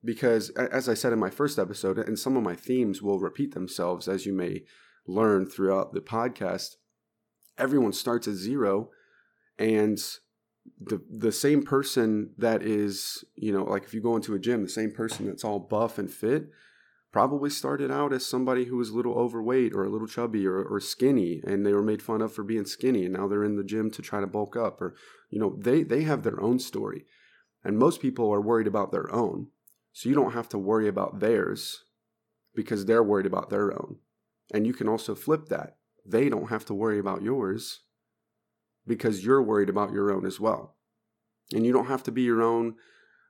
because 0.03 0.49
as 0.51 0.87
I 0.87 0.93
said 0.93 1.13
in 1.13 1.19
my 1.19 1.29
first 1.29 1.59
episode, 1.59 1.97
and 1.97 2.17
some 2.17 2.37
of 2.37 2.43
my 2.43 2.55
themes 2.55 3.01
will 3.01 3.19
repeat 3.19 3.53
themselves 3.53 4.07
as 4.07 4.25
you 4.25 4.33
may 4.33 4.63
learn 5.05 5.45
throughout 5.45 5.93
the 5.93 6.01
podcast, 6.01 6.75
everyone 7.57 7.93
starts 7.93 8.27
at 8.27 8.35
zero 8.35 8.89
and 9.57 9.99
the 10.79 11.01
the 11.09 11.31
same 11.31 11.63
person 11.63 12.31
that 12.37 12.61
is, 12.61 13.23
you 13.35 13.51
know, 13.51 13.63
like 13.63 13.83
if 13.83 13.93
you 13.93 14.01
go 14.01 14.15
into 14.15 14.35
a 14.35 14.39
gym, 14.39 14.63
the 14.63 14.69
same 14.69 14.91
person 14.91 15.25
that's 15.25 15.43
all 15.43 15.59
buff 15.59 15.97
and 15.97 16.11
fit 16.11 16.49
probably 17.11 17.49
started 17.49 17.89
out 17.89 18.13
as 18.13 18.23
somebody 18.23 18.65
who 18.65 18.77
was 18.77 18.89
a 18.89 18.95
little 18.95 19.15
overweight 19.15 19.73
or 19.73 19.83
a 19.83 19.89
little 19.89 20.07
chubby 20.07 20.45
or, 20.45 20.61
or 20.61 20.79
skinny 20.79 21.41
and 21.43 21.65
they 21.65 21.73
were 21.73 21.81
made 21.81 22.03
fun 22.03 22.21
of 22.21 22.31
for 22.31 22.43
being 22.43 22.65
skinny 22.65 23.05
and 23.05 23.15
now 23.15 23.27
they're 23.27 23.43
in 23.43 23.55
the 23.55 23.63
gym 23.63 23.89
to 23.89 23.99
try 24.03 24.19
to 24.19 24.27
bulk 24.27 24.55
up 24.55 24.79
or 24.79 24.93
you 25.31 25.39
know 25.39 25.55
they 25.57 25.81
they 25.81 26.03
have 26.03 26.23
their 26.23 26.39
own 26.39 26.59
story. 26.59 27.05
And 27.63 27.77
most 27.77 27.99
people 28.01 28.31
are 28.31 28.39
worried 28.39 28.67
about 28.67 28.91
their 28.91 29.11
own 29.13 29.47
so 29.93 30.09
you 30.09 30.15
don't 30.15 30.33
have 30.33 30.49
to 30.49 30.57
worry 30.57 30.87
about 30.87 31.19
theirs 31.19 31.83
because 32.55 32.85
they're 32.85 33.03
worried 33.03 33.25
about 33.25 33.49
their 33.49 33.71
own. 33.71 33.97
And 34.53 34.65
you 34.65 34.73
can 34.73 34.87
also 34.87 35.15
flip 35.15 35.47
that. 35.49 35.77
They 36.05 36.29
don't 36.29 36.49
have 36.49 36.65
to 36.65 36.73
worry 36.73 36.99
about 36.99 37.21
yours 37.21 37.81
because 38.87 39.23
you're 39.23 39.43
worried 39.43 39.69
about 39.69 39.91
your 39.91 40.11
own 40.11 40.25
as 40.25 40.39
well. 40.39 40.75
And 41.53 41.65
you 41.65 41.71
don't 41.71 41.87
have 41.87 42.03
to 42.03 42.11
be 42.11 42.23
your 42.23 42.41
own 42.41 42.75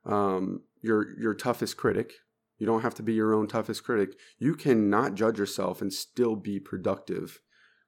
um, 0.06 0.62
your 0.80 1.18
your 1.18 1.34
toughest 1.34 1.76
critic. 1.76 2.12
You 2.58 2.66
don't 2.66 2.82
have 2.82 2.94
to 2.96 3.02
be 3.02 3.14
your 3.14 3.34
own 3.34 3.46
toughest 3.46 3.84
critic. 3.84 4.10
You 4.38 4.54
can 4.54 4.90
not 4.90 5.14
judge 5.14 5.38
yourself 5.38 5.80
and 5.80 5.92
still 5.92 6.36
be 6.36 6.60
productive 6.60 7.40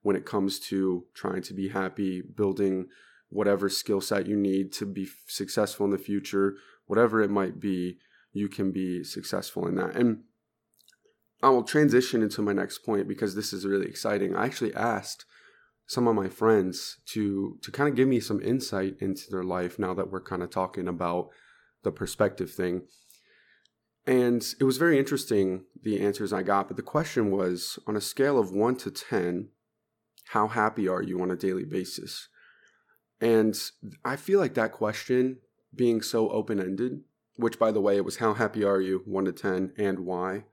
when 0.03 0.17
it 0.17 0.27
comes 0.27 0.59
to 0.59 1.05
trying 1.15 1.43
to 1.43 1.55
be 1.55 1.69
happy, 1.69 2.23
building 2.23 2.87
whatever 3.29 3.69
skill 3.69 4.01
set 4.01 4.27
you 4.27 4.37
need 4.37 4.73
to 4.73 4.87
be 4.87 5.09
successful 5.27 5.87
in 5.87 5.93
the 5.93 5.99
future, 5.99 6.57
whatever 6.87 7.23
it 7.23 7.31
might 7.31 7.61
be 7.61 7.99
you 8.32 8.49
can 8.49 8.73
be 8.73 9.05
successful 9.05 9.67
in 9.67 9.76
that. 9.76 9.94
And 9.96 10.25
I 11.43 11.50
will 11.50 11.64
transition 11.64 12.23
into 12.23 12.43
my 12.43 12.52
next 12.52 12.79
point 12.79 13.08
because 13.08 13.34
this 13.34 13.52
is 13.52 13.67
really 13.67 13.87
exciting. 13.87 14.34
I 14.34 14.46
actually 14.46 14.75
asked 14.75 15.25
some 15.87 16.06
of 16.06 16.14
my 16.14 16.29
friends 16.29 16.99
to 17.06 17.58
to 17.62 17.70
kind 17.70 17.88
of 17.88 17.96
give 17.96 18.08
me 18.08 18.20
some 18.20 18.40
insight 18.40 18.94
into 19.00 19.25
their 19.31 19.43
life 19.43 19.79
now 19.79 19.93
that 19.94 20.11
we're 20.11 20.23
kind 20.23 20.43
of 20.43 20.50
talking 20.50 20.88
about 20.88 21.29
the 21.82 21.90
perspective 21.90 22.50
thing. 22.50 22.82
And 24.06 24.44
it 24.58 24.64
was 24.64 24.78
very 24.78 24.99
interesting 24.99 25.64
the 25.82 26.00
answers 26.00 26.32
I 26.32 26.43
got, 26.43 26.69
but 26.69 26.76
the 26.76 26.82
question 26.82 27.31
was 27.31 27.78
on 27.87 27.96
a 27.96 28.00
scale 28.00 28.38
of 28.38 28.50
1 28.50 28.76
to 28.76 28.90
10, 28.90 29.49
how 30.28 30.49
happy 30.49 30.88
are 30.88 31.02
you 31.02 31.23
on 31.23 31.31
a 31.31 31.37
daily 31.37 31.64
basis? 31.64 32.28
And 33.20 33.56
I 34.05 34.17
feel 34.17 34.40
like 34.40 34.55
that 34.55 34.73
question 34.73 35.38
being 35.75 36.02
so 36.02 36.31
open-ended 36.31 37.02
which 37.37 37.58
by 37.58 37.70
the 37.70 37.81
way 37.81 37.96
it 37.96 38.05
was 38.05 38.17
how 38.17 38.34
happy 38.34 38.64
are 38.64 38.81
you 38.81 39.02
1 39.06 39.25
to 39.25 39.32
10 39.32 39.73
and 39.76 40.00
why? 40.00 40.44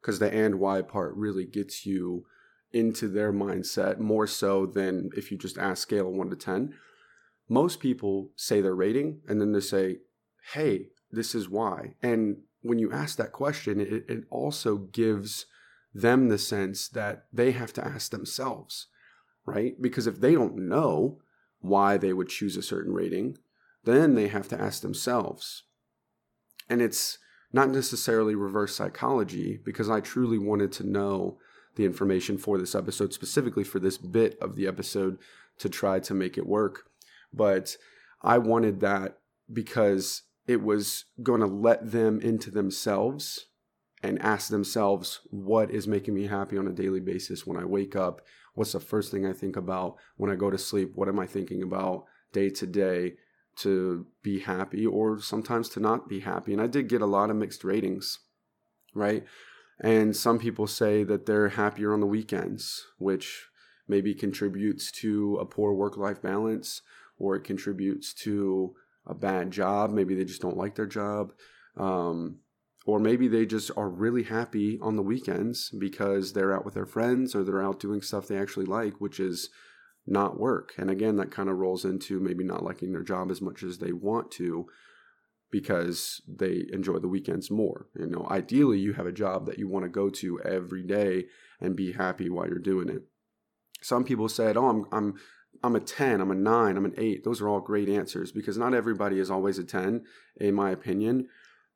Because 0.00 0.18
the 0.18 0.32
and 0.32 0.56
why 0.56 0.82
part 0.82 1.14
really 1.16 1.46
gets 1.46 1.86
you 1.86 2.26
into 2.72 3.08
their 3.08 3.32
mindset 3.32 3.98
more 3.98 4.26
so 4.26 4.66
than 4.66 5.10
if 5.16 5.30
you 5.30 5.38
just 5.38 5.58
ask 5.58 5.82
scale 5.82 6.10
1 6.10 6.30
to 6.30 6.36
10 6.36 6.74
most 7.48 7.78
people 7.78 8.30
say 8.36 8.60
their 8.60 8.74
rating 8.74 9.20
and 9.28 9.40
then 9.40 9.52
they 9.52 9.60
say 9.60 9.98
hey 10.52 10.88
this 11.10 11.34
is 11.34 11.48
why. 11.48 11.94
And 12.02 12.38
when 12.62 12.80
you 12.80 12.90
ask 12.90 13.16
that 13.18 13.32
question 13.32 13.80
it, 13.80 14.04
it 14.08 14.24
also 14.30 14.76
gives 14.78 15.46
them 15.94 16.28
the 16.28 16.38
sense 16.38 16.88
that 16.88 17.26
they 17.32 17.52
have 17.52 17.72
to 17.74 17.84
ask 17.86 18.10
themselves 18.10 18.88
right? 19.46 19.80
Because 19.80 20.06
if 20.06 20.20
they 20.20 20.32
don't 20.32 20.56
know 20.56 21.18
why 21.60 21.98
they 21.98 22.12
would 22.12 22.28
choose 22.28 22.56
a 22.56 22.62
certain 22.62 22.92
rating 22.92 23.38
then 23.84 24.14
they 24.14 24.28
have 24.28 24.48
to 24.48 24.60
ask 24.60 24.82
themselves 24.82 25.64
and 26.68 26.80
it's 26.82 27.18
not 27.52 27.70
necessarily 27.70 28.34
reverse 28.34 28.74
psychology 28.74 29.60
because 29.64 29.88
I 29.88 30.00
truly 30.00 30.38
wanted 30.38 30.72
to 30.72 30.86
know 30.86 31.38
the 31.76 31.84
information 31.84 32.38
for 32.38 32.58
this 32.58 32.74
episode, 32.74 33.12
specifically 33.12 33.64
for 33.64 33.78
this 33.78 33.98
bit 33.98 34.38
of 34.40 34.56
the 34.56 34.66
episode 34.66 35.18
to 35.58 35.68
try 35.68 36.00
to 36.00 36.14
make 36.14 36.36
it 36.36 36.46
work. 36.46 36.84
But 37.32 37.76
I 38.22 38.38
wanted 38.38 38.80
that 38.80 39.18
because 39.52 40.22
it 40.46 40.62
was 40.62 41.04
going 41.22 41.40
to 41.40 41.46
let 41.46 41.90
them 41.92 42.20
into 42.20 42.50
themselves 42.50 43.46
and 44.02 44.20
ask 44.20 44.50
themselves 44.50 45.20
what 45.30 45.70
is 45.70 45.88
making 45.88 46.14
me 46.14 46.26
happy 46.26 46.58
on 46.58 46.66
a 46.66 46.72
daily 46.72 47.00
basis 47.00 47.46
when 47.46 47.56
I 47.56 47.64
wake 47.64 47.96
up? 47.96 48.20
What's 48.54 48.72
the 48.72 48.80
first 48.80 49.10
thing 49.10 49.26
I 49.26 49.32
think 49.32 49.56
about 49.56 49.96
when 50.16 50.30
I 50.30 50.36
go 50.36 50.50
to 50.50 50.58
sleep? 50.58 50.92
What 50.94 51.08
am 51.08 51.18
I 51.18 51.26
thinking 51.26 51.62
about 51.62 52.04
day 52.32 52.50
to 52.50 52.66
day? 52.66 53.14
To 53.56 54.06
be 54.22 54.40
happy 54.40 54.86
or 54.86 55.20
sometimes 55.20 55.68
to 55.70 55.80
not 55.80 56.08
be 56.08 56.20
happy. 56.20 56.52
And 56.52 56.62
I 56.62 56.66
did 56.66 56.88
get 56.88 57.02
a 57.02 57.06
lot 57.06 57.30
of 57.30 57.36
mixed 57.36 57.64
ratings, 57.64 58.18
right? 58.94 59.24
And 59.80 60.16
some 60.16 60.38
people 60.38 60.66
say 60.66 61.04
that 61.04 61.26
they're 61.26 61.50
happier 61.50 61.92
on 61.92 62.00
the 62.00 62.06
weekends, 62.06 62.86
which 62.98 63.48
maybe 63.88 64.14
contributes 64.14 64.90
to 64.90 65.36
a 65.36 65.44
poor 65.44 65.72
work 65.72 65.96
life 65.96 66.22
balance 66.22 66.82
or 67.18 67.36
it 67.36 67.44
contributes 67.44 68.12
to 68.14 68.74
a 69.06 69.14
bad 69.14 69.50
job. 69.50 69.90
Maybe 69.90 70.14
they 70.14 70.24
just 70.24 70.40
don't 70.40 70.56
like 70.56 70.74
their 70.74 70.86
job. 70.86 71.32
Um, 71.76 72.38
or 72.86 72.98
maybe 72.98 73.28
they 73.28 73.46
just 73.46 73.70
are 73.76 73.88
really 73.88 74.24
happy 74.24 74.78
on 74.80 74.96
the 74.96 75.02
weekends 75.02 75.70
because 75.70 76.32
they're 76.32 76.54
out 76.54 76.64
with 76.64 76.74
their 76.74 76.86
friends 76.86 77.34
or 77.34 77.42
they're 77.42 77.62
out 77.62 77.80
doing 77.80 78.02
stuff 78.02 78.28
they 78.28 78.38
actually 78.38 78.66
like, 78.66 79.00
which 79.00 79.18
is 79.18 79.48
not 80.06 80.38
work. 80.38 80.72
And 80.76 80.90
again, 80.90 81.16
that 81.16 81.30
kind 81.30 81.48
of 81.48 81.56
rolls 81.56 81.84
into 81.84 82.20
maybe 82.20 82.44
not 82.44 82.62
liking 82.62 82.92
their 82.92 83.02
job 83.02 83.30
as 83.30 83.40
much 83.40 83.62
as 83.62 83.78
they 83.78 83.92
want 83.92 84.30
to 84.32 84.66
because 85.50 86.20
they 86.26 86.66
enjoy 86.72 86.98
the 86.98 87.08
weekends 87.08 87.50
more. 87.50 87.86
You 87.96 88.06
know, 88.06 88.26
ideally 88.30 88.78
you 88.78 88.94
have 88.94 89.06
a 89.06 89.12
job 89.12 89.46
that 89.46 89.58
you 89.58 89.68
want 89.68 89.84
to 89.84 89.88
go 89.88 90.10
to 90.10 90.40
every 90.40 90.82
day 90.82 91.26
and 91.60 91.76
be 91.76 91.92
happy 91.92 92.28
while 92.28 92.48
you're 92.48 92.58
doing 92.58 92.88
it. 92.88 93.02
Some 93.80 94.04
people 94.04 94.28
said, 94.28 94.56
"Oh, 94.56 94.68
I'm 94.68 94.86
I'm 94.90 95.14
I'm 95.62 95.76
a 95.76 95.80
10, 95.80 96.20
I'm 96.20 96.30
a 96.30 96.34
9, 96.34 96.76
I'm 96.76 96.84
an 96.84 96.94
8." 96.96 97.24
Those 97.24 97.40
are 97.40 97.48
all 97.48 97.60
great 97.60 97.88
answers 97.88 98.32
because 98.32 98.58
not 98.58 98.74
everybody 98.74 99.18
is 99.18 99.30
always 99.30 99.58
a 99.58 99.64
10 99.64 100.04
in 100.36 100.54
my 100.54 100.70
opinion, 100.70 101.28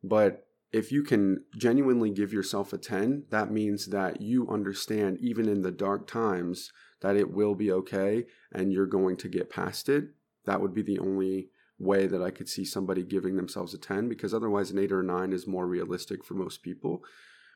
but 0.03 0.47
if 0.73 0.93
you 0.93 1.03
can 1.03 1.45
genuinely 1.57 2.11
give 2.11 2.33
yourself 2.33 2.73
a 2.73 2.79
10, 2.79 3.25
that 3.31 3.51
means 3.51 3.87
that 3.87 4.21
you 4.21 4.49
understand 4.49 5.19
even 5.21 5.49
in 5.49 5.63
the 5.63 5.71
dark 5.71 6.07
times 6.07 6.73
that 7.01 7.17
it 7.17 7.33
will 7.33 7.55
be 7.55 7.71
okay 7.71 8.27
and 8.53 8.73
you're 8.73 8.87
going 8.87 9.17
to 9.17 9.29
get 9.29 9.51
past 9.51 9.89
it. 9.89 10.05
That 10.45 10.61
would 10.61 10.75
be 10.75 10.83
the 10.83 10.99
only 10.99 11.51
way 11.79 12.07
that 12.07 12.23
I 12.23 12.31
could 12.31 12.49
see 12.49 12.65
somebody 12.65 13.05
giving 13.05 13.37
themselves 13.37 13.73
a 13.73 13.79
10 13.79 14.09
because 14.09 14.35
otherwise 14.35 14.71
an 14.71 14.79
8 14.79 14.93
or 14.93 15.01
a 15.01 15.05
9 15.05 15.33
is 15.33 15.47
more 15.47 15.67
realistic 15.67 16.25
for 16.25 16.35
most 16.35 16.63
people 16.63 17.03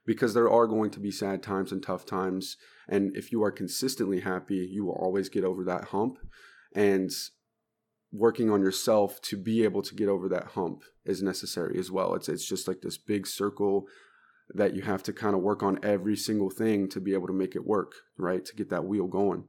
because 0.05 0.35
there 0.35 0.51
are 0.51 0.67
going 0.67 0.91
to 0.91 1.01
be 1.01 1.11
sad 1.11 1.43
times 1.43 1.73
and 1.73 1.83
tough 1.83 2.07
times 2.07 2.57
and 2.89 3.17
if 3.17 3.33
you 3.33 3.43
are 3.43 3.51
consistently 3.51 4.21
happy 4.21 4.57
you 4.57 4.85
will 4.85 4.95
always 4.95 5.29
get 5.29 5.45
over 5.45 5.65
that 5.65 5.87
hump 5.87 6.19
and 6.75 7.11
working 8.13 8.51
on 8.51 8.61
yourself 8.61 9.21
to 9.23 9.37
be 9.37 9.65
able 9.65 9.83
to 9.83 9.95
get 9.95 10.09
over 10.09 10.29
that 10.29 10.49
hump 10.49 10.85
is 11.05 11.23
necessary 11.23 11.79
as 11.79 11.91
well 11.91 12.15
it's 12.15 12.29
it's 12.29 12.47
just 12.47 12.69
like 12.69 12.81
this 12.81 12.99
big 12.99 13.27
circle 13.27 13.87
that 14.51 14.75
you 14.75 14.83
have 14.83 15.03
to 15.03 15.13
kind 15.13 15.35
of 15.35 15.43
work 15.43 15.63
on 15.63 15.79
every 15.83 16.17
single 16.17 16.51
thing 16.51 16.89
to 16.89 17.01
be 17.01 17.15
able 17.15 17.27
to 17.27 17.33
make 17.33 17.55
it 17.57 17.67
work 17.67 17.93
right 18.19 18.45
to 18.45 18.55
get 18.55 18.71
that 18.71 18.85
wheel 18.85 19.07
going 19.07 19.45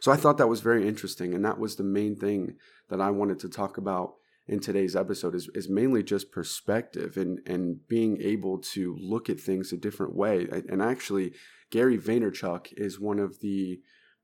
so 0.00 0.12
I 0.12 0.16
thought 0.16 0.38
that 0.38 0.48
was 0.48 0.60
very 0.60 0.86
interesting. 0.86 1.34
And 1.34 1.44
that 1.44 1.58
was 1.58 1.76
the 1.76 1.84
main 1.84 2.16
thing 2.16 2.56
that 2.88 3.00
I 3.00 3.10
wanted 3.10 3.38
to 3.40 3.48
talk 3.48 3.78
about 3.78 4.14
in 4.48 4.58
today's 4.58 4.96
episode 4.96 5.34
is, 5.34 5.48
is 5.54 5.68
mainly 5.68 6.02
just 6.02 6.32
perspective 6.32 7.16
and, 7.16 7.38
and 7.46 7.86
being 7.86 8.20
able 8.20 8.58
to 8.58 8.96
look 9.00 9.30
at 9.30 9.40
things 9.40 9.72
a 9.72 9.76
different 9.76 10.14
way. 10.14 10.48
And 10.68 10.82
actually, 10.82 11.32
Gary 11.70 11.96
Vaynerchuk 11.96 12.72
is 12.76 12.98
one 12.98 13.18
of 13.18 13.40
the 13.40 13.80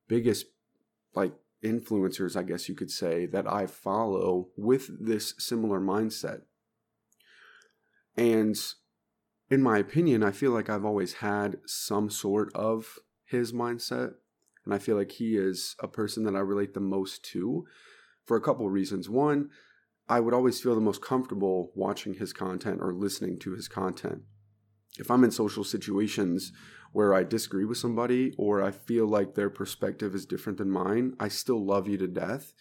biggest 0.08 0.46
like 1.14 1.34
influencers, 1.64 2.36
I 2.36 2.42
guess 2.42 2.68
you 2.68 2.74
could 2.74 2.90
say, 2.90 3.26
that 3.26 3.50
I 3.50 3.66
follow 3.66 4.48
with 4.56 4.90
this 5.00 5.34
similar 5.38 5.80
mindset. 5.80 6.42
And 8.16 8.56
in 9.50 9.62
my 9.62 9.78
opinion, 9.78 10.22
I 10.22 10.30
feel 10.30 10.50
like 10.50 10.68
I've 10.68 10.84
always 10.84 11.14
had 11.14 11.58
some 11.66 12.10
sort 12.10 12.52
of 12.54 12.98
his 13.24 13.52
mindset. 13.52 14.14
And 14.64 14.74
I 14.74 14.78
feel 14.78 14.96
like 14.96 15.12
he 15.12 15.36
is 15.36 15.74
a 15.80 15.88
person 15.88 16.24
that 16.24 16.36
I 16.36 16.40
relate 16.40 16.74
the 16.74 16.80
most 16.80 17.24
to 17.26 17.64
for 18.26 18.36
a 18.36 18.40
couple 18.40 18.66
of 18.66 18.72
reasons. 18.72 19.08
One, 19.08 19.48
I 20.08 20.20
would 20.20 20.34
always 20.34 20.60
feel 20.60 20.74
the 20.74 20.80
most 20.80 21.00
comfortable 21.00 21.72
watching 21.74 22.14
his 22.14 22.32
content 22.34 22.80
or 22.82 22.92
listening 22.92 23.38
to 23.40 23.52
his 23.52 23.68
content. 23.68 24.22
If 24.98 25.10
I'm 25.10 25.24
in 25.24 25.30
social 25.30 25.64
situations 25.64 26.52
where 26.92 27.14
I 27.14 27.24
disagree 27.24 27.64
with 27.64 27.78
somebody 27.78 28.34
or 28.36 28.62
I 28.62 28.70
feel 28.70 29.06
like 29.06 29.34
their 29.34 29.50
perspective 29.50 30.14
is 30.14 30.26
different 30.26 30.58
than 30.58 30.70
mine, 30.70 31.14
I 31.18 31.28
still 31.28 31.64
love 31.64 31.88
you 31.88 31.96
to 31.98 32.06
death. 32.06 32.52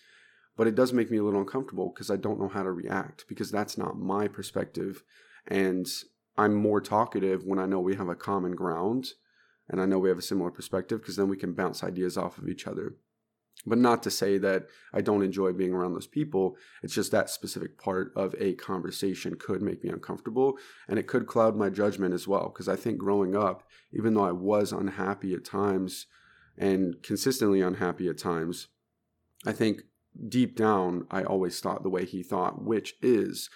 But 0.55 0.67
it 0.67 0.75
does 0.75 0.93
make 0.93 1.11
me 1.11 1.17
a 1.17 1.23
little 1.23 1.41
uncomfortable 1.41 1.91
because 1.93 2.09
I 2.09 2.15
don't 2.15 2.39
know 2.39 2.49
how 2.49 2.63
to 2.63 2.71
react 2.71 3.25
because 3.27 3.51
that's 3.51 3.77
not 3.77 3.99
my 3.99 4.27
perspective. 4.27 5.03
And 5.47 5.87
I'm 6.37 6.53
more 6.53 6.81
talkative 6.81 7.43
when 7.45 7.59
I 7.59 7.65
know 7.65 7.79
we 7.79 7.95
have 7.95 8.09
a 8.09 8.15
common 8.15 8.55
ground 8.55 9.13
and 9.69 9.81
I 9.81 9.85
know 9.85 9.99
we 9.99 10.09
have 10.09 10.17
a 10.17 10.23
similar 10.23 10.51
perspective 10.51 11.01
because 11.01 11.15
then 11.15 11.27
we 11.27 11.37
can 11.37 11.53
bounce 11.53 11.83
ideas 11.83 12.17
off 12.17 12.37
of 12.37 12.47
each 12.47 12.67
other. 12.67 12.95
But 13.65 13.79
not 13.79 14.03
to 14.03 14.11
say 14.11 14.37
that 14.37 14.67
I 14.93 15.01
don't 15.01 15.23
enjoy 15.23 15.51
being 15.51 15.73
around 15.73 15.93
those 15.93 16.07
people. 16.07 16.55
It's 16.83 16.93
just 16.93 17.11
that 17.11 17.29
specific 17.29 17.77
part 17.77 18.13
of 18.15 18.35
a 18.39 18.53
conversation 18.53 19.35
could 19.35 19.61
make 19.61 19.83
me 19.83 19.89
uncomfortable 19.89 20.57
and 20.87 20.99
it 20.99 21.07
could 21.07 21.27
cloud 21.27 21.55
my 21.55 21.69
judgment 21.69 22.13
as 22.13 22.27
well. 22.27 22.49
Because 22.49 22.69
I 22.69 22.75
think 22.75 22.97
growing 22.97 23.35
up, 23.35 23.63
even 23.91 24.13
though 24.13 24.25
I 24.25 24.31
was 24.31 24.71
unhappy 24.71 25.33
at 25.33 25.43
times 25.43 26.05
and 26.57 27.01
consistently 27.01 27.61
unhappy 27.61 28.07
at 28.07 28.17
times, 28.19 28.67
I 29.45 29.53
think 29.53 29.81
deep 30.29 30.55
down, 30.55 31.07
I 31.11 31.23
always 31.23 31.59
thought 31.59 31.83
the 31.83 31.89
way 31.89 32.05
he 32.05 32.23
thought, 32.23 32.63
which 32.63 32.93
is 33.01 33.49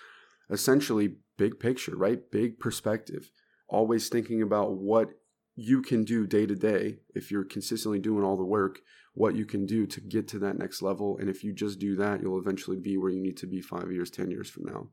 essentially 0.49 1.15
big 1.41 1.59
picture, 1.59 1.95
right? 1.95 2.29
Big 2.29 2.59
perspective. 2.59 3.31
Always 3.67 4.09
thinking 4.09 4.43
about 4.43 4.73
what 4.73 5.09
you 5.55 5.81
can 5.81 6.03
do 6.03 6.27
day 6.27 6.45
to 6.45 6.53
day 6.53 6.99
if 7.15 7.31
you're 7.31 7.43
consistently 7.43 7.97
doing 7.97 8.23
all 8.23 8.37
the 8.37 8.45
work 8.45 8.79
what 9.13 9.35
you 9.35 9.45
can 9.45 9.65
do 9.65 9.85
to 9.85 9.99
get 9.99 10.25
to 10.25 10.39
that 10.39 10.57
next 10.57 10.81
level. 10.81 11.17
And 11.17 11.29
if 11.29 11.43
you 11.43 11.51
just 11.51 11.79
do 11.79 11.95
that 11.95 12.21
you'll 12.21 12.39
eventually 12.39 12.77
be 12.77 12.95
where 12.95 13.09
you 13.09 13.19
need 13.19 13.37
to 13.37 13.47
be 13.47 13.59
5 13.59 13.91
years 13.91 14.11
10 14.11 14.29
years 14.29 14.51
from 14.51 14.65
now. 14.65 14.89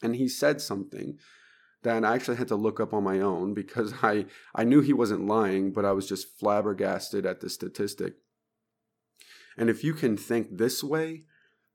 And 0.00 0.14
he 0.14 0.28
said 0.28 0.60
something 0.60 1.18
that 1.82 2.04
I 2.04 2.14
actually 2.14 2.36
had 2.36 2.48
to 2.48 2.56
look 2.56 2.78
up 2.78 2.94
on 2.94 3.02
my 3.02 3.18
own 3.18 3.52
because 3.52 3.92
I 4.02 4.26
I 4.54 4.62
knew 4.62 4.80
he 4.80 4.92
wasn't 4.92 5.26
lying 5.26 5.72
but 5.72 5.84
I 5.84 5.90
was 5.90 6.08
just 6.08 6.38
flabbergasted 6.38 7.26
at 7.26 7.40
the 7.40 7.50
statistic. 7.50 8.14
And 9.58 9.68
if 9.68 9.82
you 9.82 9.94
can 9.94 10.16
think 10.16 10.56
this 10.56 10.84
way 10.84 11.24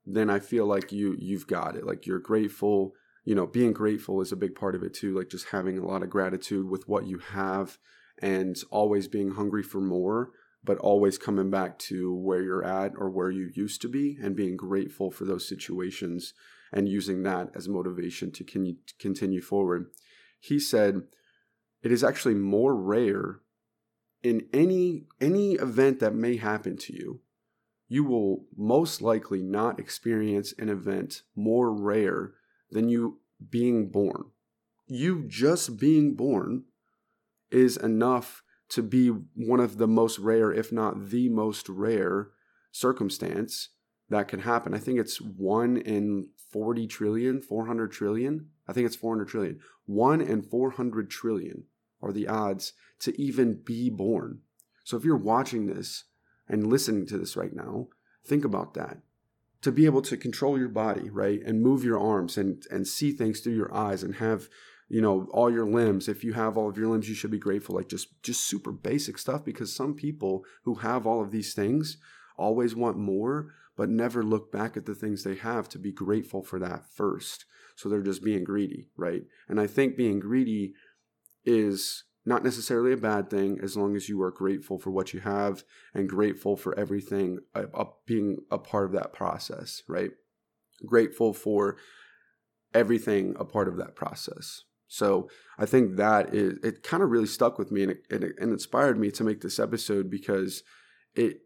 then 0.06 0.30
I 0.30 0.38
feel 0.38 0.64
like 0.64 0.90
you 0.90 1.16
you've 1.18 1.46
got 1.46 1.76
it. 1.76 1.84
Like 1.84 2.06
you're 2.06 2.30
grateful 2.30 2.94
you 3.26 3.34
know 3.34 3.46
being 3.46 3.74
grateful 3.74 4.22
is 4.22 4.32
a 4.32 4.36
big 4.36 4.54
part 4.54 4.74
of 4.74 4.82
it 4.82 4.94
too 4.94 5.14
like 5.14 5.28
just 5.28 5.48
having 5.50 5.76
a 5.76 5.86
lot 5.86 6.02
of 6.02 6.08
gratitude 6.08 6.66
with 6.66 6.88
what 6.88 7.06
you 7.06 7.18
have 7.18 7.76
and 8.18 8.56
always 8.70 9.08
being 9.08 9.32
hungry 9.32 9.62
for 9.62 9.80
more, 9.80 10.30
but 10.64 10.78
always 10.78 11.18
coming 11.18 11.50
back 11.50 11.78
to 11.78 12.14
where 12.14 12.42
you're 12.42 12.64
at 12.64 12.92
or 12.96 13.10
where 13.10 13.30
you 13.30 13.50
used 13.54 13.82
to 13.82 13.88
be 13.88 14.18
and 14.22 14.34
being 14.34 14.56
grateful 14.56 15.10
for 15.10 15.24
those 15.24 15.48
situations 15.48 16.32
and 16.72 16.88
using 16.88 17.22
that 17.22 17.50
as 17.54 17.68
motivation 17.68 18.32
to 18.32 18.74
continue 18.98 19.42
forward. 19.42 19.86
He 20.40 20.58
said, 20.58 21.02
it 21.82 21.92
is 21.92 22.02
actually 22.02 22.34
more 22.34 22.74
rare 22.74 23.40
in 24.22 24.46
any 24.52 25.04
any 25.20 25.54
event 25.54 26.00
that 26.00 26.14
may 26.14 26.36
happen 26.36 26.76
to 26.76 26.92
you 26.92 27.20
you 27.88 28.02
will 28.02 28.44
most 28.56 29.00
likely 29.00 29.42
not 29.42 29.78
experience 29.78 30.52
an 30.58 30.68
event 30.68 31.22
more 31.36 31.72
rare 31.72 32.32
than 32.70 32.88
you 32.88 33.20
being 33.50 33.88
born 33.88 34.24
you 34.86 35.24
just 35.26 35.78
being 35.78 36.14
born 36.14 36.64
is 37.50 37.76
enough 37.76 38.42
to 38.68 38.82
be 38.82 39.08
one 39.08 39.60
of 39.60 39.78
the 39.78 39.86
most 39.86 40.18
rare, 40.18 40.52
if 40.52 40.72
not 40.72 41.10
the 41.10 41.28
most 41.28 41.68
rare, 41.68 42.30
circumstance 42.72 43.70
that 44.08 44.28
can 44.28 44.40
happen. 44.40 44.74
I 44.74 44.78
think 44.78 44.98
it's 44.98 45.20
one 45.20 45.76
in 45.76 46.28
40 46.52 46.86
trillion, 46.86 47.40
400 47.40 47.92
trillion. 47.92 48.48
I 48.68 48.72
think 48.72 48.86
it's 48.86 48.96
400 48.96 49.28
trillion. 49.28 49.60
One 49.86 50.20
in 50.20 50.42
400 50.42 51.10
trillion 51.10 51.64
are 52.02 52.12
the 52.12 52.28
odds 52.28 52.72
to 53.00 53.20
even 53.20 53.62
be 53.64 53.90
born. 53.90 54.40
So 54.84 54.96
if 54.96 55.04
you're 55.04 55.16
watching 55.16 55.66
this 55.66 56.04
and 56.48 56.66
listening 56.66 57.06
to 57.06 57.18
this 57.18 57.36
right 57.36 57.54
now, 57.54 57.88
think 58.24 58.44
about 58.44 58.74
that. 58.74 58.98
To 59.66 59.72
be 59.72 59.86
able 59.86 60.02
to 60.02 60.16
control 60.16 60.56
your 60.56 60.68
body, 60.68 61.10
right, 61.10 61.42
and 61.44 61.60
move 61.60 61.82
your 61.82 61.98
arms 61.98 62.38
and, 62.38 62.64
and 62.70 62.86
see 62.86 63.10
things 63.10 63.40
through 63.40 63.56
your 63.56 63.74
eyes 63.74 64.04
and 64.04 64.14
have 64.14 64.48
you 64.88 65.00
know 65.00 65.26
all 65.32 65.50
your 65.50 65.66
limbs. 65.66 66.06
If 66.06 66.22
you 66.22 66.34
have 66.34 66.56
all 66.56 66.68
of 66.68 66.78
your 66.78 66.86
limbs 66.88 67.08
you 67.08 67.16
should 67.16 67.32
be 67.32 67.38
grateful 67.40 67.74
like 67.74 67.88
just 67.88 68.22
just 68.22 68.44
super 68.44 68.70
basic 68.70 69.18
stuff 69.18 69.44
because 69.44 69.74
some 69.74 69.94
people 69.94 70.44
who 70.62 70.76
have 70.76 71.04
all 71.04 71.20
of 71.20 71.32
these 71.32 71.52
things 71.52 71.96
always 72.36 72.76
want 72.76 72.96
more 72.96 73.54
but 73.76 73.88
never 73.88 74.22
look 74.22 74.52
back 74.52 74.76
at 74.76 74.86
the 74.86 74.94
things 74.94 75.24
they 75.24 75.34
have 75.34 75.68
to 75.70 75.80
be 75.80 75.90
grateful 75.90 76.44
for 76.44 76.60
that 76.60 76.86
first. 76.88 77.44
So 77.74 77.88
they're 77.88 78.02
just 78.02 78.22
being 78.22 78.44
greedy 78.44 78.90
right? 78.96 79.24
And 79.48 79.60
i 79.60 79.66
think 79.66 79.96
being 79.96 80.20
greedy 80.20 80.74
is 81.44 82.04
not 82.26 82.44
necessarily 82.44 82.92
a 82.92 82.96
bad 82.96 83.30
thing 83.30 83.58
as 83.62 83.76
long 83.76 83.94
as 83.94 84.08
you 84.08 84.20
are 84.20 84.32
grateful 84.32 84.78
for 84.78 84.90
what 84.90 85.14
you 85.14 85.20
have 85.20 85.62
and 85.94 86.08
grateful 86.08 86.56
for 86.56 86.78
everything 86.78 87.38
uh, 87.54 87.84
being 88.04 88.38
a 88.50 88.58
part 88.58 88.84
of 88.84 88.92
that 88.92 89.12
process 89.12 89.82
right 89.88 90.10
grateful 90.84 91.32
for 91.32 91.76
everything 92.74 93.34
a 93.38 93.44
part 93.44 93.68
of 93.68 93.76
that 93.76 93.94
process 93.94 94.64
so 94.88 95.28
I 95.58 95.66
think 95.66 95.96
that 95.96 96.34
is 96.34 96.58
it 96.62 96.82
kind 96.82 97.02
of 97.02 97.10
really 97.10 97.26
stuck 97.26 97.58
with 97.58 97.72
me 97.72 97.82
and 97.82 97.92
it, 97.92 98.04
and 98.10 98.24
it, 98.24 98.36
inspired 98.38 98.98
me 98.98 99.10
to 99.12 99.24
make 99.24 99.40
this 99.40 99.58
episode 99.58 100.10
because 100.10 100.62
it, 101.14 101.40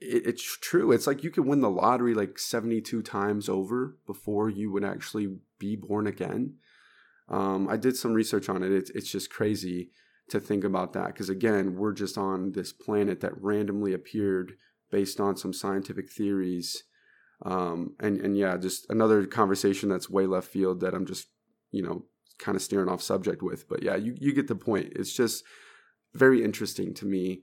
it 0.00 0.26
it's 0.26 0.58
true. 0.58 0.92
It's 0.92 1.06
like 1.06 1.24
you 1.24 1.30
can 1.30 1.46
win 1.46 1.60
the 1.60 1.70
lottery 1.70 2.12
like 2.12 2.38
72 2.38 3.02
times 3.02 3.48
over 3.48 3.96
before 4.06 4.50
you 4.50 4.70
would 4.72 4.84
actually 4.84 5.36
be 5.58 5.76
born 5.76 6.06
again. 6.06 6.56
Um, 7.28 7.68
I 7.68 7.76
did 7.76 7.96
some 7.96 8.12
research 8.12 8.48
on 8.48 8.62
it. 8.62 8.72
It's 8.72 8.90
it's 8.90 9.10
just 9.10 9.30
crazy 9.30 9.90
to 10.32 10.40
think 10.40 10.64
about 10.64 10.92
that 10.92 11.08
because 11.08 11.28
again, 11.28 11.76
we're 11.76 11.92
just 11.92 12.18
on 12.18 12.52
this 12.52 12.72
planet 12.72 13.20
that 13.20 13.40
randomly 13.40 13.92
appeared 13.94 14.54
based 14.90 15.20
on 15.20 15.36
some 15.36 15.52
scientific 15.52 16.10
theories. 16.10 16.84
Um, 17.44 17.94
and 18.00 18.20
and 18.20 18.36
yeah, 18.36 18.56
just 18.56 18.86
another 18.90 19.26
conversation 19.26 19.88
that's 19.88 20.10
way 20.10 20.26
left 20.26 20.48
field 20.48 20.80
that 20.80 20.94
I'm 20.94 21.06
just 21.06 21.28
you 21.70 21.82
know 21.82 22.04
kind 22.38 22.56
of 22.56 22.62
steering 22.62 22.88
off 22.88 23.02
subject 23.02 23.42
with. 23.42 23.68
But 23.68 23.82
yeah, 23.82 23.96
you, 23.96 24.16
you 24.18 24.32
get 24.32 24.48
the 24.48 24.54
point. 24.54 24.92
It's 24.96 25.12
just 25.12 25.44
very 26.14 26.44
interesting 26.44 26.92
to 26.94 27.06
me 27.06 27.42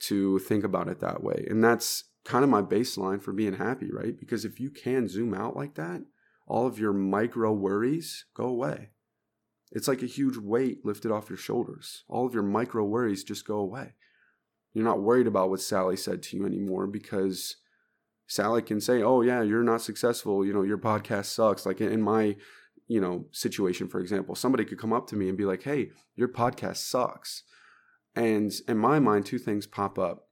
to 0.00 0.38
think 0.40 0.64
about 0.64 0.88
it 0.88 1.00
that 1.00 1.22
way. 1.22 1.46
And 1.48 1.62
that's 1.62 2.04
kind 2.24 2.44
of 2.44 2.50
my 2.50 2.62
baseline 2.62 3.22
for 3.22 3.32
being 3.32 3.54
happy, 3.54 3.90
right? 3.90 4.18
Because 4.18 4.44
if 4.44 4.60
you 4.60 4.70
can 4.70 5.08
zoom 5.08 5.34
out 5.34 5.56
like 5.56 5.74
that, 5.74 6.02
all 6.46 6.66
of 6.66 6.78
your 6.78 6.92
micro 6.92 7.52
worries 7.52 8.24
go 8.34 8.44
away. 8.44 8.90
It's 9.72 9.88
like 9.88 10.02
a 10.02 10.06
huge 10.06 10.36
weight 10.36 10.84
lifted 10.84 11.12
off 11.12 11.30
your 11.30 11.36
shoulders. 11.36 12.04
All 12.08 12.26
of 12.26 12.34
your 12.34 12.42
micro 12.42 12.84
worries 12.84 13.22
just 13.22 13.46
go 13.46 13.58
away. 13.58 13.94
You're 14.72 14.84
not 14.84 15.02
worried 15.02 15.26
about 15.26 15.50
what 15.50 15.60
Sally 15.60 15.96
said 15.96 16.22
to 16.24 16.36
you 16.36 16.46
anymore 16.46 16.86
because 16.86 17.56
Sally 18.26 18.62
can 18.62 18.80
say, 18.80 19.02
"Oh 19.02 19.22
yeah, 19.22 19.42
you're 19.42 19.62
not 19.62 19.82
successful. 19.82 20.44
You 20.44 20.52
know, 20.52 20.62
your 20.62 20.78
podcast 20.78 21.26
sucks." 21.26 21.66
Like 21.66 21.80
in 21.80 22.02
my, 22.02 22.36
you 22.86 23.00
know, 23.00 23.26
situation, 23.32 23.88
for 23.88 24.00
example, 24.00 24.34
somebody 24.34 24.64
could 24.64 24.78
come 24.78 24.92
up 24.92 25.06
to 25.08 25.16
me 25.16 25.28
and 25.28 25.38
be 25.38 25.44
like, 25.44 25.62
"Hey, 25.62 25.90
your 26.14 26.28
podcast 26.28 26.76
sucks." 26.76 27.42
And 28.14 28.52
in 28.68 28.78
my 28.78 28.98
mind, 28.98 29.26
two 29.26 29.38
things 29.38 29.66
pop 29.66 29.98
up. 29.98 30.28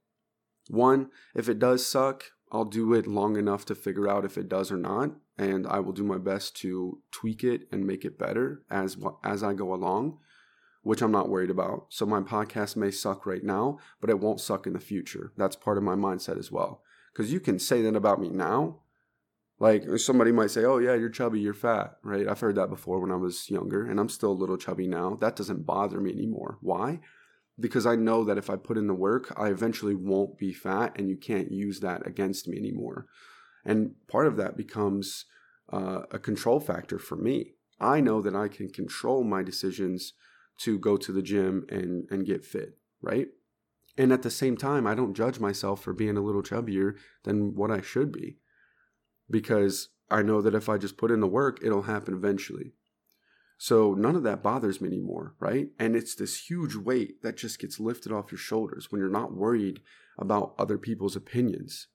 One, 0.69 1.09
if 1.35 1.49
it 1.49 1.59
does 1.59 1.85
suck, 1.85 2.25
I'll 2.51 2.65
do 2.65 2.93
it 2.93 3.05
long 3.05 3.37
enough 3.37 3.65
to 3.65 3.75
figure 3.75 4.07
out 4.07 4.25
if 4.25 4.37
it 4.37 4.49
does 4.49 4.71
or 4.71 4.77
not, 4.77 5.11
and 5.37 5.67
I 5.67 5.79
will 5.79 5.93
do 5.93 6.03
my 6.03 6.17
best 6.17 6.55
to 6.57 7.01
tweak 7.11 7.43
it 7.43 7.67
and 7.71 7.85
make 7.85 8.03
it 8.03 8.17
better 8.17 8.63
as 8.69 8.97
as 9.23 9.43
I 9.43 9.53
go 9.53 9.73
along, 9.73 10.17
which 10.81 11.01
I'm 11.01 11.11
not 11.11 11.29
worried 11.29 11.51
about. 11.51 11.87
So 11.89 12.05
my 12.05 12.21
podcast 12.21 12.75
may 12.75 12.89
suck 12.89 13.25
right 13.25 13.43
now, 13.43 13.77
but 14.01 14.09
it 14.09 14.19
won't 14.19 14.41
suck 14.41 14.65
in 14.65 14.73
the 14.73 14.79
future. 14.79 15.31
That's 15.37 15.55
part 15.55 15.77
of 15.77 15.83
my 15.83 15.95
mindset 15.95 16.39
as 16.39 16.51
well. 16.51 16.81
Cuz 17.13 17.31
you 17.31 17.39
can 17.39 17.59
say 17.59 17.81
that 17.83 17.95
about 17.95 18.19
me 18.19 18.29
now. 18.29 18.81
Like 19.59 19.99
somebody 19.99 20.31
might 20.31 20.51
say, 20.51 20.63
"Oh 20.63 20.77
yeah, 20.79 20.95
you're 20.95 21.09
chubby, 21.09 21.39
you're 21.41 21.53
fat." 21.53 21.99
Right? 22.01 22.27
I've 22.27 22.39
heard 22.39 22.55
that 22.55 22.69
before 22.69 22.99
when 22.99 23.11
I 23.11 23.17
was 23.17 23.49
younger, 23.51 23.85
and 23.85 23.99
I'm 23.99 24.09
still 24.09 24.31
a 24.31 24.41
little 24.41 24.57
chubby 24.57 24.87
now. 24.87 25.15
That 25.15 25.35
doesn't 25.35 25.65
bother 25.65 25.99
me 25.99 26.11
anymore. 26.11 26.57
Why? 26.61 27.01
Because 27.59 27.85
I 27.85 27.95
know 27.95 28.23
that 28.23 28.37
if 28.37 28.49
I 28.49 28.55
put 28.55 28.77
in 28.77 28.87
the 28.87 28.93
work, 28.93 29.33
I 29.37 29.47
eventually 29.47 29.95
won't 29.95 30.37
be 30.37 30.53
fat 30.53 30.93
and 30.97 31.09
you 31.09 31.17
can't 31.17 31.51
use 31.51 31.79
that 31.81 32.05
against 32.05 32.47
me 32.47 32.57
anymore. 32.57 33.05
And 33.65 33.95
part 34.07 34.27
of 34.27 34.37
that 34.37 34.55
becomes 34.55 35.25
uh, 35.71 36.03
a 36.11 36.19
control 36.19 36.59
factor 36.59 36.99
for 36.99 37.15
me. 37.15 37.53
I 37.79 38.01
know 38.01 38.21
that 38.21 38.35
I 38.35 38.47
can 38.47 38.69
control 38.69 39.23
my 39.23 39.43
decisions 39.43 40.13
to 40.59 40.77
go 40.77 40.97
to 40.97 41.11
the 41.11 41.21
gym 41.21 41.65
and, 41.69 42.07
and 42.09 42.25
get 42.25 42.45
fit, 42.45 42.77
right? 43.01 43.27
And 43.97 44.11
at 44.11 44.21
the 44.21 44.31
same 44.31 44.57
time, 44.57 44.87
I 44.87 44.95
don't 44.95 45.13
judge 45.13 45.39
myself 45.39 45.81
for 45.81 45.93
being 45.93 46.17
a 46.17 46.21
little 46.21 46.43
chubbier 46.43 46.95
than 47.23 47.55
what 47.55 47.71
I 47.71 47.81
should 47.81 48.11
be 48.11 48.37
because 49.29 49.89
I 50.09 50.21
know 50.21 50.41
that 50.41 50.55
if 50.55 50.69
I 50.69 50.77
just 50.77 50.97
put 50.97 51.11
in 51.11 51.19
the 51.19 51.27
work, 51.27 51.59
it'll 51.63 51.83
happen 51.83 52.13
eventually. 52.13 52.73
So 53.61 53.93
none 53.93 54.15
of 54.15 54.23
that 54.23 54.41
bothers 54.41 54.79
me 54.79 54.87
anymore, 54.87 55.35
right? 55.37 55.67
And 55.77 55.93
it's 55.93 56.15
this 56.15 56.49
huge 56.49 56.75
weight 56.75 57.21
that 57.23 57.35
just 57.35 57.59
gets 57.59 57.77
lifted 57.77 58.09
off 58.09 58.31
your 58.31 58.39
shoulders 58.39 58.89
when 58.89 59.01
you're 59.01 59.09
not 59.09 59.33
worried 59.33 59.81
about 60.17 60.55
other 60.57 60.77
people's 60.77 61.17
opinions. 61.17 61.87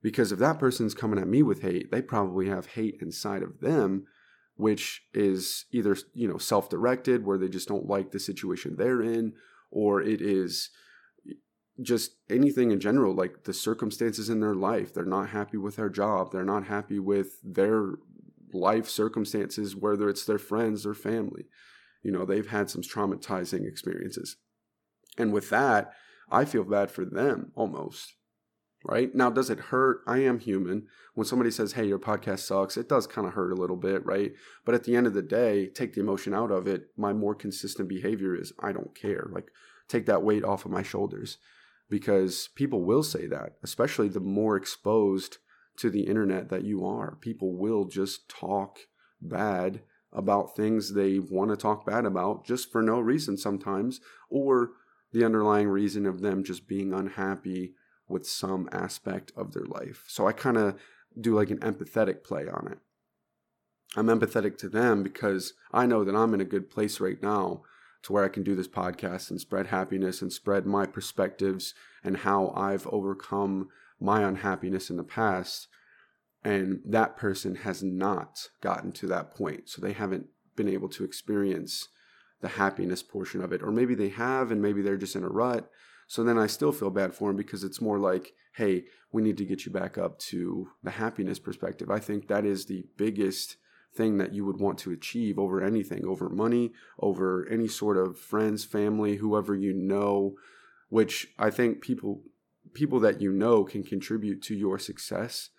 Because 0.00 0.30
if 0.30 0.38
that 0.38 0.60
person's 0.60 0.94
coming 0.94 1.18
at 1.18 1.26
me 1.26 1.42
with 1.42 1.62
hate, 1.62 1.90
they 1.90 2.02
probably 2.02 2.48
have 2.48 2.66
hate 2.66 2.98
inside 3.00 3.42
of 3.42 3.58
them, 3.58 4.06
which 4.54 5.02
is 5.12 5.64
either, 5.72 5.96
you 6.14 6.28
know, 6.28 6.38
self-directed 6.38 7.26
where 7.26 7.36
they 7.36 7.48
just 7.48 7.66
don't 7.66 7.88
like 7.88 8.12
the 8.12 8.20
situation 8.20 8.76
they're 8.76 9.02
in, 9.02 9.32
or 9.72 10.00
it 10.00 10.20
is 10.20 10.70
just 11.80 12.12
anything 12.30 12.70
in 12.70 12.78
general, 12.78 13.12
like 13.12 13.42
the 13.42 13.52
circumstances 13.52 14.28
in 14.28 14.38
their 14.38 14.54
life. 14.54 14.94
They're 14.94 15.04
not 15.04 15.30
happy 15.30 15.56
with 15.56 15.74
their 15.74 15.90
job. 15.90 16.30
They're 16.30 16.44
not 16.44 16.66
happy 16.66 17.00
with 17.00 17.40
their 17.42 17.94
life 18.54 18.88
circumstances, 18.88 19.76
whether 19.76 20.08
it's 20.08 20.24
their 20.24 20.38
friends 20.38 20.86
or 20.86 20.94
family. 20.94 21.46
You 22.02 22.12
know, 22.12 22.24
they've 22.24 22.48
had 22.48 22.70
some 22.70 22.82
traumatizing 22.82 23.66
experiences. 23.66 24.36
And 25.18 25.32
with 25.32 25.50
that, 25.50 25.92
I 26.30 26.44
feel 26.44 26.64
bad 26.64 26.90
for 26.90 27.04
them 27.04 27.52
almost. 27.54 28.14
Right? 28.84 29.14
Now, 29.14 29.30
does 29.30 29.48
it 29.48 29.60
hurt? 29.60 30.00
I 30.08 30.18
am 30.18 30.40
human. 30.40 30.88
When 31.14 31.24
somebody 31.24 31.52
says, 31.52 31.74
hey, 31.74 31.86
your 31.86 32.00
podcast 32.00 32.40
sucks, 32.40 32.76
it 32.76 32.88
does 32.88 33.06
kind 33.06 33.28
of 33.28 33.34
hurt 33.34 33.52
a 33.52 33.60
little 33.60 33.76
bit, 33.76 34.04
right? 34.04 34.32
But 34.64 34.74
at 34.74 34.82
the 34.82 34.96
end 34.96 35.06
of 35.06 35.14
the 35.14 35.22
day, 35.22 35.68
take 35.68 35.94
the 35.94 36.00
emotion 36.00 36.34
out 36.34 36.50
of 36.50 36.66
it. 36.66 36.86
My 36.96 37.12
more 37.12 37.36
consistent 37.36 37.88
behavior 37.88 38.34
is 38.34 38.52
I 38.58 38.72
don't 38.72 38.92
care. 38.92 39.28
Like, 39.30 39.52
take 39.86 40.06
that 40.06 40.24
weight 40.24 40.42
off 40.42 40.64
of 40.64 40.72
my 40.72 40.82
shoulders 40.82 41.38
because 41.88 42.48
people 42.56 42.82
will 42.82 43.04
say 43.04 43.26
that, 43.28 43.52
especially 43.62 44.08
the 44.08 44.18
more 44.18 44.56
exposed 44.56 45.38
to 45.76 45.90
the 45.90 46.02
internet 46.02 46.48
that 46.50 46.64
you 46.64 46.84
are. 46.84 47.16
People 47.20 47.56
will 47.56 47.84
just 47.84 48.28
talk 48.28 48.80
bad 49.20 49.82
about 50.12 50.54
things 50.54 50.92
they 50.92 51.18
want 51.18 51.50
to 51.50 51.56
talk 51.56 51.86
bad 51.86 52.04
about 52.04 52.44
just 52.44 52.70
for 52.70 52.82
no 52.82 53.00
reason 53.00 53.36
sometimes, 53.36 54.00
or 54.28 54.72
the 55.12 55.24
underlying 55.24 55.68
reason 55.68 56.06
of 56.06 56.20
them 56.20 56.44
just 56.44 56.68
being 56.68 56.92
unhappy 56.92 57.74
with 58.08 58.26
some 58.26 58.68
aspect 58.72 59.32
of 59.36 59.52
their 59.52 59.64
life. 59.64 60.04
So 60.06 60.26
I 60.26 60.32
kind 60.32 60.56
of 60.56 60.78
do 61.18 61.34
like 61.34 61.50
an 61.50 61.58
empathetic 61.58 62.24
play 62.24 62.46
on 62.48 62.68
it. 62.70 62.78
I'm 63.96 64.06
empathetic 64.06 64.56
to 64.58 64.68
them 64.68 65.02
because 65.02 65.52
I 65.72 65.86
know 65.86 66.04
that 66.04 66.16
I'm 66.16 66.34
in 66.34 66.40
a 66.40 66.46
good 66.46 66.70
place 66.70 67.00
right 67.00 67.22
now 67.22 67.62
to 68.02 68.12
where 68.12 68.24
I 68.24 68.28
can 68.28 68.42
do 68.42 68.54
this 68.54 68.68
podcast 68.68 69.30
and 69.30 69.40
spread 69.40 69.68
happiness 69.68 70.22
and 70.22 70.32
spread 70.32 70.66
my 70.66 70.86
perspectives 70.86 71.74
and 72.02 72.18
how 72.18 72.52
I've 72.56 72.86
overcome 72.88 73.68
my 74.02 74.22
unhappiness 74.22 74.90
in 74.90 74.96
the 74.96 75.04
past 75.04 75.68
and 76.44 76.80
that 76.84 77.16
person 77.16 77.54
has 77.56 77.82
not 77.82 78.48
gotten 78.60 78.92
to 78.92 79.06
that 79.06 79.30
point. 79.30 79.68
So 79.68 79.80
they 79.80 79.92
haven't 79.92 80.26
been 80.56 80.68
able 80.68 80.88
to 80.90 81.04
experience 81.04 81.88
the 82.40 82.48
happiness 82.48 83.02
portion 83.02 83.42
of 83.42 83.52
it. 83.52 83.62
Or 83.62 83.70
maybe 83.70 83.94
they 83.94 84.08
have 84.08 84.50
and 84.50 84.60
maybe 84.60 84.82
they're 84.82 84.96
just 84.96 85.14
in 85.16 85.22
a 85.22 85.28
rut. 85.28 85.70
So 86.08 86.24
then 86.24 86.36
i 86.36 86.46
still 86.46 86.72
feel 86.72 86.90
bad 86.90 87.14
for 87.14 87.28
them 87.28 87.36
because 87.36 87.64
it's 87.64 87.80
more 87.80 87.98
like 87.98 88.32
hey 88.56 88.84
we 89.12 89.22
need 89.22 89.38
to 89.38 89.46
get 89.46 89.64
you 89.64 89.72
back 89.72 89.96
up 89.96 90.18
to 90.18 90.68
the 90.82 90.90
happiness 90.90 91.38
perspective. 91.38 91.90
I 91.90 92.00
think 92.00 92.28
that 92.28 92.44
is 92.44 92.66
the 92.66 92.84
biggest 92.98 93.56
thing 93.94 94.18
that 94.18 94.34
you 94.34 94.44
would 94.44 94.58
want 94.58 94.78
to 94.78 94.90
achieve 94.90 95.38
over 95.38 95.62
anything 95.62 96.04
over 96.06 96.28
money 96.28 96.72
over 96.98 97.46
any 97.50 97.68
sort 97.68 97.96
of 97.96 98.18
friends 98.18 98.64
family 98.64 99.16
whoever 99.16 99.54
you 99.54 99.72
know 99.74 100.34
which 100.88 101.28
i 101.38 101.50
think 101.50 101.82
people 101.82 102.22
people 102.74 103.00
that 103.00 103.20
you 103.20 103.32
know 103.32 103.64
can 103.64 103.82
contribute 103.82 104.42
to 104.42 104.54
your 104.54 104.78
success, 104.78 105.50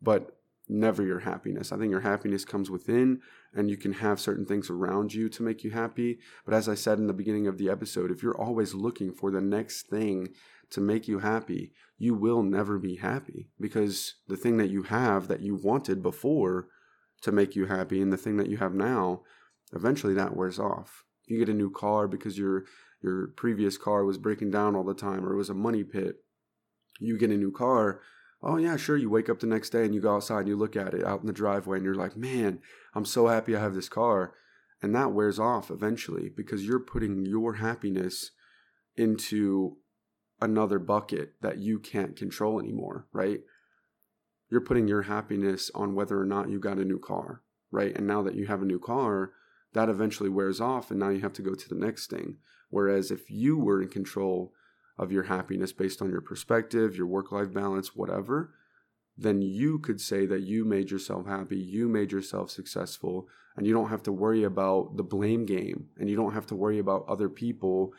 but 0.00 0.38
never 0.68 1.02
your 1.02 1.20
happiness. 1.20 1.72
I 1.72 1.78
think 1.78 1.90
your 1.90 2.00
happiness 2.00 2.44
comes 2.44 2.70
within, 2.70 3.20
and 3.54 3.70
you 3.70 3.76
can 3.76 3.94
have 3.94 4.20
certain 4.20 4.44
things 4.44 4.68
around 4.68 5.14
you 5.14 5.28
to 5.30 5.42
make 5.42 5.64
you 5.64 5.70
happy. 5.70 6.18
But 6.44 6.54
as 6.54 6.68
I 6.68 6.74
said 6.74 6.98
in 6.98 7.06
the 7.06 7.12
beginning 7.12 7.46
of 7.46 7.58
the 7.58 7.70
episode, 7.70 8.10
if 8.10 8.22
you're 8.22 8.38
always 8.38 8.74
looking 8.74 9.12
for 9.12 9.30
the 9.30 9.40
next 9.40 9.88
thing 9.88 10.28
to 10.70 10.80
make 10.80 11.08
you 11.08 11.20
happy, 11.20 11.72
you 11.96 12.14
will 12.14 12.42
never 12.42 12.78
be 12.78 12.96
happy 12.96 13.48
because 13.58 14.16
the 14.28 14.36
thing 14.36 14.58
that 14.58 14.70
you 14.70 14.82
have 14.84 15.28
that 15.28 15.40
you 15.40 15.56
wanted 15.56 16.02
before 16.02 16.68
to 17.22 17.32
make 17.32 17.56
you 17.56 17.66
happy 17.66 18.00
and 18.00 18.12
the 18.12 18.18
thing 18.18 18.36
that 18.36 18.50
you 18.50 18.58
have 18.58 18.74
now, 18.74 19.22
eventually 19.72 20.14
that 20.14 20.36
wears 20.36 20.58
off. 20.58 21.04
You 21.26 21.38
get 21.38 21.48
a 21.48 21.54
new 21.54 21.70
car 21.70 22.06
because 22.06 22.38
your 22.38 22.64
your 23.02 23.28
previous 23.28 23.78
car 23.78 24.04
was 24.04 24.18
breaking 24.18 24.50
down 24.50 24.74
all 24.74 24.84
the 24.84 24.94
time 24.94 25.24
or 25.24 25.32
it 25.32 25.36
was 25.36 25.50
a 25.50 25.54
money 25.54 25.84
pit 25.84 26.16
you 26.98 27.18
get 27.18 27.30
a 27.30 27.36
new 27.36 27.52
car, 27.52 28.00
oh 28.42 28.56
yeah, 28.56 28.76
sure. 28.76 28.96
You 28.96 29.10
wake 29.10 29.28
up 29.28 29.40
the 29.40 29.46
next 29.46 29.70
day 29.70 29.84
and 29.84 29.94
you 29.94 30.00
go 30.00 30.16
outside 30.16 30.40
and 30.40 30.48
you 30.48 30.56
look 30.56 30.76
at 30.76 30.94
it 30.94 31.04
out 31.04 31.20
in 31.20 31.26
the 31.26 31.32
driveway 31.32 31.78
and 31.78 31.84
you're 31.84 31.94
like, 31.94 32.16
man, 32.16 32.60
I'm 32.94 33.04
so 33.04 33.26
happy 33.26 33.56
I 33.56 33.60
have 33.60 33.74
this 33.74 33.88
car. 33.88 34.34
And 34.80 34.94
that 34.94 35.12
wears 35.12 35.38
off 35.38 35.70
eventually 35.70 36.28
because 36.28 36.64
you're 36.64 36.78
putting 36.78 37.26
your 37.26 37.54
happiness 37.54 38.30
into 38.96 39.76
another 40.40 40.78
bucket 40.78 41.34
that 41.40 41.58
you 41.58 41.80
can't 41.80 42.16
control 42.16 42.60
anymore, 42.60 43.06
right? 43.12 43.40
You're 44.50 44.60
putting 44.60 44.86
your 44.86 45.02
happiness 45.02 45.70
on 45.74 45.94
whether 45.94 46.18
or 46.20 46.24
not 46.24 46.48
you 46.48 46.60
got 46.60 46.78
a 46.78 46.84
new 46.84 46.98
car, 46.98 47.42
right? 47.72 47.94
And 47.96 48.06
now 48.06 48.22
that 48.22 48.36
you 48.36 48.46
have 48.46 48.62
a 48.62 48.66
new 48.66 48.78
car, 48.78 49.32
that 49.74 49.88
eventually 49.88 50.30
wears 50.30 50.60
off 50.60 50.90
and 50.90 51.00
now 51.00 51.10
you 51.10 51.20
have 51.20 51.32
to 51.34 51.42
go 51.42 51.54
to 51.54 51.68
the 51.68 51.74
next 51.74 52.08
thing. 52.08 52.36
Whereas 52.70 53.10
if 53.10 53.30
you 53.30 53.58
were 53.58 53.82
in 53.82 53.88
control 53.88 54.52
of 54.98 55.12
your 55.12 55.24
happiness 55.24 55.72
based 55.72 56.02
on 56.02 56.10
your 56.10 56.20
perspective, 56.20 56.96
your 56.96 57.06
work 57.06 57.30
life 57.32 57.52
balance, 57.52 57.94
whatever, 57.94 58.52
then 59.16 59.42
you 59.42 59.78
could 59.78 60.00
say 60.00 60.26
that 60.26 60.42
you 60.42 60.64
made 60.64 60.90
yourself 60.90 61.26
happy, 61.26 61.56
you 61.56 61.88
made 61.88 62.12
yourself 62.12 62.50
successful, 62.50 63.28
and 63.56 63.66
you 63.66 63.74
don't 63.74 63.88
have 63.88 64.02
to 64.04 64.12
worry 64.12 64.44
about 64.44 64.96
the 64.96 65.02
blame 65.02 65.44
game 65.44 65.88
and 65.98 66.08
you 66.08 66.16
don't 66.16 66.32
have 66.32 66.46
to 66.46 66.54
worry 66.54 66.78
about 66.78 67.04
other 67.08 67.28
people 67.28 67.92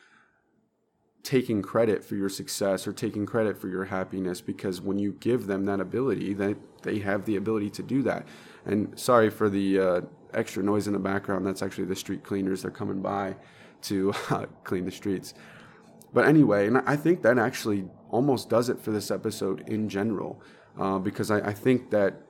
taking 1.22 1.60
credit 1.60 2.02
for 2.02 2.14
your 2.14 2.30
success 2.30 2.86
or 2.86 2.94
taking 2.94 3.26
credit 3.26 3.58
for 3.58 3.68
your 3.68 3.84
happiness 3.84 4.40
because 4.40 4.80
when 4.80 4.98
you 4.98 5.12
give 5.20 5.46
them 5.46 5.66
that 5.66 5.78
ability 5.78 6.32
that 6.32 6.56
they 6.82 6.98
have 6.98 7.26
the 7.26 7.36
ability 7.36 7.68
to 7.68 7.82
do 7.82 8.02
that. 8.02 8.26
And 8.64 8.98
sorry 8.98 9.28
for 9.28 9.50
the 9.50 9.78
uh, 9.78 10.00
extra 10.32 10.62
noise 10.62 10.86
in 10.86 10.94
the 10.94 10.98
background 10.98 11.46
that's 11.46 11.60
actually 11.60 11.84
the 11.84 11.96
street 11.96 12.24
cleaners 12.24 12.62
they're 12.62 12.70
coming 12.70 13.02
by 13.02 13.36
to 13.82 14.14
uh, 14.30 14.46
clean 14.64 14.86
the 14.86 14.90
streets 14.90 15.34
but 16.12 16.26
anyway, 16.26 16.66
and 16.66 16.78
I 16.78 16.96
think 16.96 17.22
that 17.22 17.38
actually 17.38 17.88
almost 18.10 18.48
does 18.48 18.68
it 18.68 18.80
for 18.80 18.90
this 18.90 19.10
episode 19.10 19.68
in 19.68 19.88
general, 19.88 20.42
uh, 20.78 20.98
because 20.98 21.30
I, 21.30 21.38
I, 21.38 21.52
think 21.52 21.90
that 21.90 22.22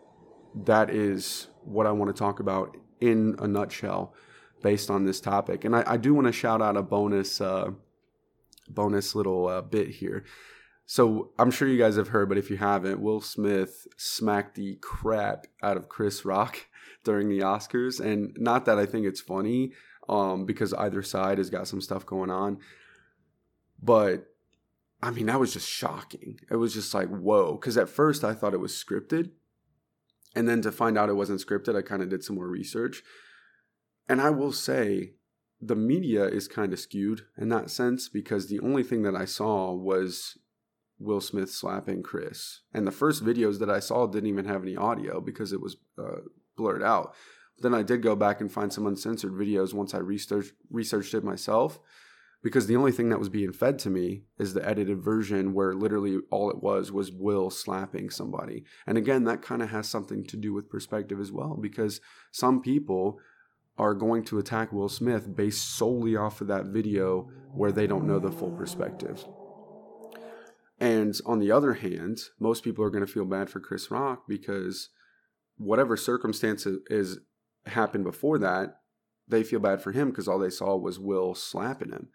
that 0.54 0.90
is 0.90 1.48
what 1.64 1.86
I 1.86 1.92
want 1.92 2.14
to 2.14 2.18
talk 2.18 2.40
about 2.40 2.76
in 3.00 3.34
a 3.38 3.48
nutshell, 3.48 4.14
based 4.62 4.90
on 4.90 5.04
this 5.04 5.20
topic. 5.20 5.64
And 5.64 5.74
I, 5.74 5.84
I 5.86 5.96
do 5.96 6.14
want 6.14 6.26
to 6.26 6.32
shout 6.32 6.60
out 6.60 6.76
a 6.76 6.82
bonus, 6.82 7.40
uh, 7.40 7.70
bonus 8.68 9.14
little 9.14 9.48
uh, 9.48 9.62
bit 9.62 9.88
here. 9.88 10.24
So 10.86 11.30
I'm 11.38 11.50
sure 11.50 11.68
you 11.68 11.78
guys 11.78 11.96
have 11.96 12.08
heard, 12.08 12.28
but 12.28 12.36
if 12.36 12.50
you 12.50 12.56
haven't, 12.56 13.00
Will 13.00 13.20
Smith 13.20 13.86
smacked 13.96 14.56
the 14.56 14.76
crap 14.80 15.46
out 15.62 15.76
of 15.76 15.88
Chris 15.88 16.24
Rock 16.24 16.66
during 17.04 17.28
the 17.28 17.40
Oscars, 17.40 18.00
and 18.00 18.36
not 18.36 18.64
that 18.64 18.78
I 18.78 18.86
think 18.86 19.06
it's 19.06 19.20
funny, 19.20 19.72
um, 20.08 20.44
because 20.44 20.74
either 20.74 21.02
side 21.02 21.38
has 21.38 21.48
got 21.48 21.68
some 21.68 21.80
stuff 21.80 22.04
going 22.04 22.30
on, 22.30 22.58
but 23.82 24.26
I 25.02 25.10
mean 25.10 25.26
that 25.26 25.40
was 25.40 25.52
just 25.52 25.68
shocking. 25.68 26.38
It 26.50 26.56
was 26.56 26.74
just 26.74 26.92
like 26.94 27.08
whoa, 27.08 27.52
because 27.54 27.76
at 27.76 27.88
first 27.88 28.24
I 28.24 28.34
thought 28.34 28.54
it 28.54 28.60
was 28.60 28.72
scripted, 28.72 29.30
and 30.34 30.48
then 30.48 30.62
to 30.62 30.72
find 30.72 30.96
out 30.98 31.08
it 31.08 31.14
wasn't 31.14 31.44
scripted, 31.44 31.76
I 31.76 31.82
kind 31.82 32.02
of 32.02 32.08
did 32.08 32.24
some 32.24 32.36
more 32.36 32.48
research, 32.48 33.02
and 34.08 34.20
I 34.20 34.30
will 34.30 34.52
say 34.52 35.14
the 35.60 35.76
media 35.76 36.24
is 36.24 36.48
kind 36.48 36.72
of 36.72 36.80
skewed 36.80 37.22
in 37.36 37.50
that 37.50 37.70
sense 37.70 38.08
because 38.08 38.48
the 38.48 38.60
only 38.60 38.82
thing 38.82 39.02
that 39.02 39.14
I 39.14 39.26
saw 39.26 39.72
was 39.74 40.38
Will 40.98 41.20
Smith 41.20 41.50
slapping 41.50 42.02
Chris. 42.02 42.60
And 42.72 42.86
the 42.86 42.92
first 42.92 43.24
videos 43.24 43.58
that 43.58 43.70
I 43.70 43.80
saw 43.80 44.06
didn't 44.06 44.28
even 44.28 44.44
have 44.44 44.62
any 44.62 44.76
audio 44.76 45.20
because 45.20 45.52
it 45.52 45.60
was 45.60 45.76
uh, 45.98 46.20
blurred 46.56 46.82
out. 46.82 47.14
Then 47.58 47.74
I 47.74 47.82
did 47.82 48.02
go 48.02 48.16
back 48.16 48.40
and 48.40 48.50
find 48.50 48.72
some 48.72 48.86
uncensored 48.86 49.32
videos 49.32 49.74
once 49.74 49.94
I 49.94 49.98
researched 49.98 50.52
researched 50.70 51.14
it 51.14 51.24
myself 51.24 51.78
because 52.42 52.66
the 52.66 52.76
only 52.76 52.92
thing 52.92 53.10
that 53.10 53.18
was 53.18 53.28
being 53.28 53.52
fed 53.52 53.78
to 53.80 53.90
me 53.90 54.22
is 54.38 54.54
the 54.54 54.66
edited 54.66 55.02
version 55.02 55.52
where 55.52 55.74
literally 55.74 56.18
all 56.30 56.50
it 56.50 56.62
was 56.62 56.90
was 56.90 57.12
Will 57.12 57.50
slapping 57.50 58.08
somebody. 58.08 58.64
And 58.86 58.96
again, 58.96 59.24
that 59.24 59.42
kind 59.42 59.62
of 59.62 59.70
has 59.70 59.88
something 59.88 60.24
to 60.24 60.36
do 60.36 60.52
with 60.52 60.70
perspective 60.70 61.20
as 61.20 61.30
well 61.30 61.58
because 61.60 62.00
some 62.32 62.62
people 62.62 63.18
are 63.76 63.94
going 63.94 64.24
to 64.24 64.38
attack 64.38 64.72
Will 64.72 64.88
Smith 64.88 65.34
based 65.34 65.76
solely 65.76 66.16
off 66.16 66.40
of 66.40 66.46
that 66.48 66.66
video 66.66 67.30
where 67.54 67.72
they 67.72 67.86
don't 67.86 68.06
know 68.06 68.18
the 68.18 68.32
full 68.32 68.50
perspective. 68.50 69.24
And 70.78 71.14
on 71.26 71.40
the 71.40 71.52
other 71.52 71.74
hand, 71.74 72.20
most 72.38 72.64
people 72.64 72.84
are 72.84 72.90
going 72.90 73.04
to 73.04 73.12
feel 73.12 73.26
bad 73.26 73.50
for 73.50 73.60
Chris 73.60 73.90
Rock 73.90 74.24
because 74.26 74.88
whatever 75.58 75.96
circumstances 75.96 76.80
is 76.88 77.20
happened 77.66 78.04
before 78.04 78.38
that, 78.38 78.80
they 79.28 79.42
feel 79.44 79.60
bad 79.60 79.82
for 79.82 79.92
him 79.92 80.08
because 80.08 80.26
all 80.26 80.38
they 80.38 80.50
saw 80.50 80.76
was 80.76 80.98
Will 80.98 81.34
slapping 81.34 81.90
him. 81.90 82.08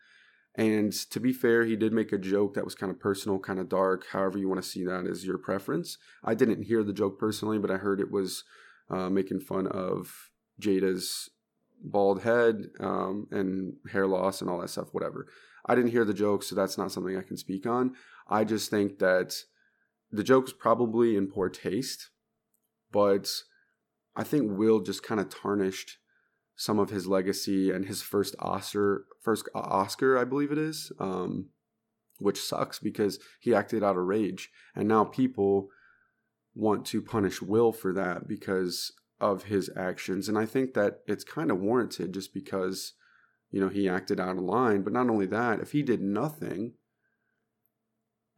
And 0.58 0.94
to 1.12 1.20
be 1.20 1.34
fair, 1.34 1.66
he 1.66 1.76
did 1.76 1.92
make 1.92 2.14
a 2.14 2.18
joke 2.18 2.54
that 2.54 2.64
was 2.64 2.76
kind 2.76 2.92
of 2.92 3.00
personal, 3.00 3.40
kind 3.40 3.60
of 3.60 3.68
dark. 3.68 4.06
However, 4.12 4.38
you 4.38 4.48
want 4.48 4.64
to 4.64 4.68
see 4.68 4.86
that 4.86 5.06
as 5.06 5.26
your 5.26 5.38
preference. 5.38 5.98
I 6.24 6.34
didn't 6.34 6.64
hear 6.64 6.82
the 6.84 6.94
joke 6.94 7.20
personally, 7.20 7.60
but 7.60 7.72
I 7.72 7.78
heard 7.78 8.00
it 8.00 8.12
was 8.12 8.44
uh, 8.90 9.10
making 9.10 9.42
fun 9.42 9.68
of 9.68 10.30
Jada's 10.62 11.30
bald 11.84 12.22
head 12.22 12.70
um, 12.80 13.28
and 13.32 13.74
hair 13.92 14.08
loss 14.08 14.42
and 14.42 14.50
all 14.50 14.60
that 14.62 14.70
stuff, 14.70 14.94
whatever. 14.94 15.28
I 15.66 15.76
didn't 15.76 15.92
hear 15.92 16.06
the 16.06 16.14
joke, 16.14 16.44
so 16.44 16.56
that's 16.56 16.78
not 16.78 16.92
something 16.92 17.18
I 17.18 17.22
can 17.22 17.38
speak 17.38 17.66
on. 17.66 17.96
I 18.30 18.44
just 18.44 18.70
think 18.70 19.00
that 19.00 19.36
the 20.12 20.24
joke's 20.24 20.54
probably 20.54 21.18
in 21.18 21.28
poor 21.28 21.50
taste, 21.50 22.12
but 22.92 23.30
I 24.16 24.24
think 24.24 24.58
Will 24.58 24.80
just 24.80 25.04
kind 25.04 25.20
of 25.20 25.30
tarnished 25.30 25.98
some 26.56 26.80
of 26.80 26.90
his 26.90 27.08
legacy 27.08 27.72
and 27.72 27.86
his 27.86 28.02
first 28.02 28.36
Oscar, 28.40 29.06
first 29.22 29.48
Oscar, 29.54 30.18
I 30.18 30.24
believe 30.24 30.52
it 30.52 30.58
is, 30.58 30.92
um, 31.00 31.50
which 32.20 32.42
sucks 32.42 32.80
because 32.80 33.20
he 33.40 33.54
acted 33.54 33.84
out 33.84 33.98
of 33.98 34.06
rage, 34.06 34.50
and 34.76 34.88
now 34.88 35.04
people 35.04 35.70
want 36.54 36.86
to 36.86 37.02
punish 37.02 37.42
Will 37.42 37.74
for 37.74 37.92
that 37.94 38.28
because 38.28 38.94
of 39.20 39.44
his 39.44 39.70
actions, 39.76 40.30
and 40.30 40.38
I 40.38 40.46
think 40.46 40.74
that 40.74 41.00
it's 41.08 41.24
kind 41.24 41.52
of 41.52 41.60
warranted 41.60 42.14
just 42.14 42.34
because 42.34 42.94
you 43.52 43.60
know 43.60 43.70
he 43.70 43.90
acted 43.90 44.20
out 44.20 44.38
of 44.38 44.44
line. 44.44 44.82
But 44.82 44.94
not 44.94 45.10
only 45.10 45.26
that, 45.28 45.60
if 45.60 45.72
he 45.72 45.84
did 45.84 46.02
nothing 46.02 46.74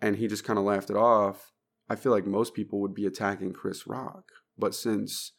and 0.02 0.16
he 0.16 0.28
just 0.28 0.44
kind 0.44 0.60
of 0.60 0.66
laughed 0.66 0.90
it 0.90 0.96
off, 0.96 1.52
I 1.90 1.96
feel 1.96 2.12
like 2.12 2.28
most 2.28 2.54
people 2.54 2.80
would 2.82 2.94
be 2.94 3.06
attacking 3.06 3.54
Chris 3.54 3.88
Rock. 3.88 4.26
But 4.58 4.76
since 4.76 5.34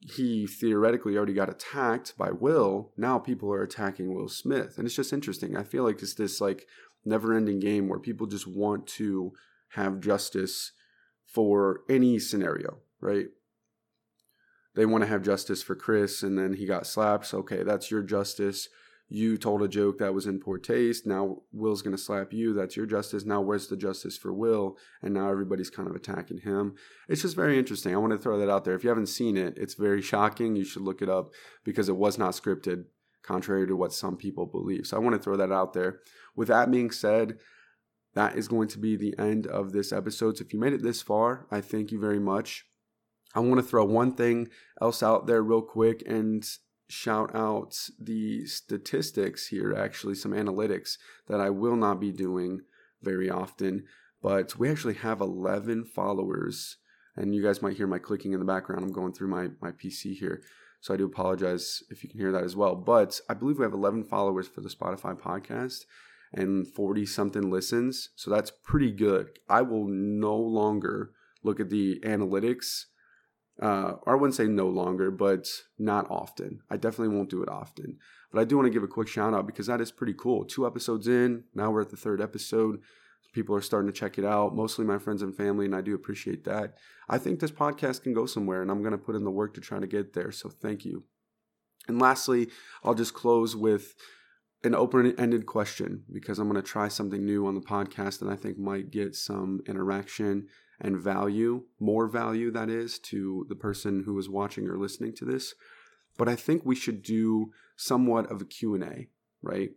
he 0.00 0.46
theoretically 0.46 1.16
already 1.16 1.34
got 1.34 1.50
attacked 1.50 2.16
by 2.16 2.30
Will, 2.30 2.92
now 2.96 3.18
people 3.18 3.52
are 3.52 3.62
attacking 3.62 4.14
Will 4.14 4.28
Smith. 4.28 4.78
And 4.78 4.86
it's 4.86 4.96
just 4.96 5.12
interesting. 5.12 5.56
I 5.56 5.62
feel 5.62 5.84
like 5.84 6.02
it's 6.02 6.14
this 6.14 6.40
like 6.40 6.66
never 7.04 7.34
ending 7.34 7.60
game 7.60 7.88
where 7.88 7.98
people 7.98 8.26
just 8.26 8.46
want 8.46 8.86
to 8.86 9.32
have 9.70 10.00
justice 10.00 10.72
for 11.26 11.82
any 11.88 12.18
scenario, 12.18 12.78
right? 13.00 13.26
They 14.74 14.86
want 14.86 15.02
to 15.02 15.08
have 15.08 15.22
justice 15.22 15.62
for 15.62 15.74
Chris 15.74 16.22
and 16.22 16.38
then 16.38 16.54
he 16.54 16.66
got 16.66 16.86
slapped. 16.86 17.26
So, 17.26 17.38
okay, 17.38 17.62
that's 17.62 17.90
your 17.90 18.02
justice 18.02 18.68
you 19.12 19.36
told 19.36 19.60
a 19.60 19.68
joke 19.68 19.98
that 19.98 20.14
was 20.14 20.26
in 20.26 20.38
poor 20.38 20.56
taste. 20.56 21.04
Now 21.04 21.38
Will's 21.52 21.82
going 21.82 21.96
to 21.96 22.02
slap 22.02 22.32
you. 22.32 22.54
That's 22.54 22.76
your 22.76 22.86
justice. 22.86 23.24
Now 23.24 23.40
where's 23.40 23.66
the 23.66 23.76
justice 23.76 24.16
for 24.16 24.32
Will? 24.32 24.78
And 25.02 25.12
now 25.12 25.28
everybody's 25.28 25.68
kind 25.68 25.88
of 25.88 25.96
attacking 25.96 26.38
him. 26.38 26.76
It's 27.08 27.22
just 27.22 27.34
very 27.34 27.58
interesting. 27.58 27.92
I 27.92 27.98
want 27.98 28.12
to 28.12 28.18
throw 28.18 28.38
that 28.38 28.48
out 28.48 28.64
there. 28.64 28.76
If 28.76 28.84
you 28.84 28.88
haven't 28.88 29.08
seen 29.08 29.36
it, 29.36 29.54
it's 29.56 29.74
very 29.74 30.00
shocking. 30.00 30.54
You 30.54 30.64
should 30.64 30.82
look 30.82 31.02
it 31.02 31.08
up 31.08 31.32
because 31.64 31.88
it 31.88 31.96
was 31.96 32.18
not 32.18 32.34
scripted, 32.34 32.84
contrary 33.24 33.66
to 33.66 33.74
what 33.74 33.92
some 33.92 34.16
people 34.16 34.46
believe. 34.46 34.86
So 34.86 34.96
I 34.96 35.00
want 35.00 35.16
to 35.16 35.22
throw 35.22 35.36
that 35.36 35.50
out 35.50 35.72
there. 35.72 35.98
With 36.36 36.46
that 36.46 36.70
being 36.70 36.92
said, 36.92 37.38
that 38.14 38.36
is 38.36 38.46
going 38.46 38.68
to 38.68 38.78
be 38.78 38.96
the 38.96 39.18
end 39.18 39.48
of 39.48 39.72
this 39.72 39.92
episode. 39.92 40.38
So 40.38 40.44
if 40.44 40.52
you 40.52 40.60
made 40.60 40.72
it 40.72 40.84
this 40.84 41.02
far, 41.02 41.46
I 41.50 41.60
thank 41.60 41.90
you 41.90 41.98
very 41.98 42.20
much. 42.20 42.64
I 43.34 43.40
want 43.40 43.60
to 43.60 43.66
throw 43.66 43.84
one 43.84 44.14
thing 44.14 44.48
else 44.80 45.02
out 45.02 45.26
there 45.26 45.42
real 45.42 45.62
quick 45.62 46.04
and 46.06 46.44
shout 46.90 47.34
out 47.34 47.76
the 47.98 48.44
statistics 48.46 49.46
here, 49.46 49.74
actually, 49.74 50.14
some 50.14 50.32
analytics 50.32 50.98
that 51.28 51.40
I 51.40 51.50
will 51.50 51.76
not 51.76 52.00
be 52.00 52.10
doing 52.10 52.62
very 53.02 53.30
often. 53.30 53.84
But 54.22 54.58
we 54.58 54.68
actually 54.68 54.94
have 54.94 55.20
11 55.20 55.84
followers, 55.84 56.76
and 57.16 57.34
you 57.34 57.42
guys 57.42 57.62
might 57.62 57.76
hear 57.76 57.86
my 57.86 57.98
clicking 57.98 58.32
in 58.32 58.40
the 58.40 58.44
background. 58.44 58.84
I'm 58.84 58.92
going 58.92 59.12
through 59.12 59.28
my, 59.28 59.48
my 59.60 59.70
PC 59.70 60.16
here. 60.16 60.42
So 60.80 60.92
I 60.92 60.96
do 60.96 61.06
apologize 61.06 61.82
if 61.90 62.02
you 62.02 62.10
can 62.10 62.18
hear 62.18 62.32
that 62.32 62.44
as 62.44 62.56
well. 62.56 62.74
But 62.74 63.20
I 63.28 63.34
believe 63.34 63.58
we 63.58 63.64
have 63.64 63.72
11 63.72 64.04
followers 64.04 64.48
for 64.48 64.60
the 64.60 64.68
Spotify 64.68 65.18
podcast 65.18 65.84
and 66.32 66.66
40 66.66 67.06
something 67.06 67.50
listens. 67.50 68.10
So 68.16 68.30
that's 68.30 68.52
pretty 68.64 68.90
good. 68.90 69.38
I 69.48 69.62
will 69.62 69.86
no 69.86 70.36
longer 70.36 71.12
look 71.42 71.60
at 71.60 71.70
the 71.70 72.00
analytics 72.00 72.84
uh, 73.60 73.94
or 74.02 74.14
I 74.14 74.16
wouldn't 74.16 74.34
say 74.34 74.46
no 74.46 74.68
longer, 74.68 75.10
but 75.10 75.46
not 75.78 76.10
often. 76.10 76.60
I 76.70 76.76
definitely 76.76 77.14
won't 77.14 77.30
do 77.30 77.42
it 77.42 77.48
often. 77.48 77.98
But 78.32 78.40
I 78.40 78.44
do 78.44 78.56
want 78.56 78.66
to 78.66 78.72
give 78.72 78.82
a 78.82 78.88
quick 78.88 79.08
shout 79.08 79.34
out 79.34 79.46
because 79.46 79.66
that 79.66 79.80
is 79.80 79.90
pretty 79.90 80.14
cool. 80.16 80.44
Two 80.44 80.66
episodes 80.66 81.08
in, 81.08 81.44
now 81.54 81.70
we're 81.70 81.82
at 81.82 81.90
the 81.90 81.96
third 81.96 82.20
episode. 82.20 82.80
People 83.32 83.54
are 83.54 83.60
starting 83.60 83.90
to 83.90 83.96
check 83.96 84.18
it 84.18 84.24
out, 84.24 84.56
mostly 84.56 84.84
my 84.84 84.98
friends 84.98 85.22
and 85.22 85.36
family, 85.36 85.66
and 85.66 85.74
I 85.74 85.82
do 85.82 85.94
appreciate 85.94 86.44
that. 86.44 86.74
I 87.08 87.18
think 87.18 87.38
this 87.38 87.52
podcast 87.52 88.02
can 88.02 88.12
go 88.12 88.26
somewhere, 88.26 88.62
and 88.62 88.70
I'm 88.70 88.82
going 88.82 88.92
to 88.92 88.98
put 88.98 89.14
in 89.14 89.24
the 89.24 89.30
work 89.30 89.54
to 89.54 89.60
try 89.60 89.78
to 89.78 89.86
get 89.86 90.14
there. 90.14 90.32
So 90.32 90.48
thank 90.48 90.84
you. 90.84 91.04
And 91.86 92.00
lastly, 92.00 92.48
I'll 92.82 92.94
just 92.94 93.14
close 93.14 93.54
with 93.54 93.94
an 94.62 94.74
open 94.74 95.14
ended 95.18 95.46
question 95.46 96.04
because 96.12 96.38
I'm 96.38 96.48
going 96.48 96.62
to 96.62 96.68
try 96.68 96.88
something 96.88 97.24
new 97.24 97.46
on 97.46 97.54
the 97.54 97.60
podcast 97.60 98.18
that 98.20 98.28
I 98.28 98.36
think 98.36 98.58
might 98.58 98.90
get 98.90 99.14
some 99.14 99.60
interaction 99.66 100.48
and 100.80 100.98
value, 100.98 101.64
more 101.78 102.06
value 102.06 102.50
that 102.50 102.68
is, 102.68 102.98
to 102.98 103.46
the 103.48 103.54
person 103.54 104.04
who 104.04 104.18
is 104.18 104.28
watching 104.28 104.68
or 104.68 104.78
listening 104.78 105.14
to 105.16 105.24
this. 105.24 105.54
But 106.16 106.28
I 106.28 106.36
think 106.36 106.62
we 106.64 106.76
should 106.76 107.02
do 107.02 107.52
somewhat 107.76 108.30
of 108.30 108.42
a 108.42 108.44
Q&A, 108.44 109.08
right? 109.42 109.70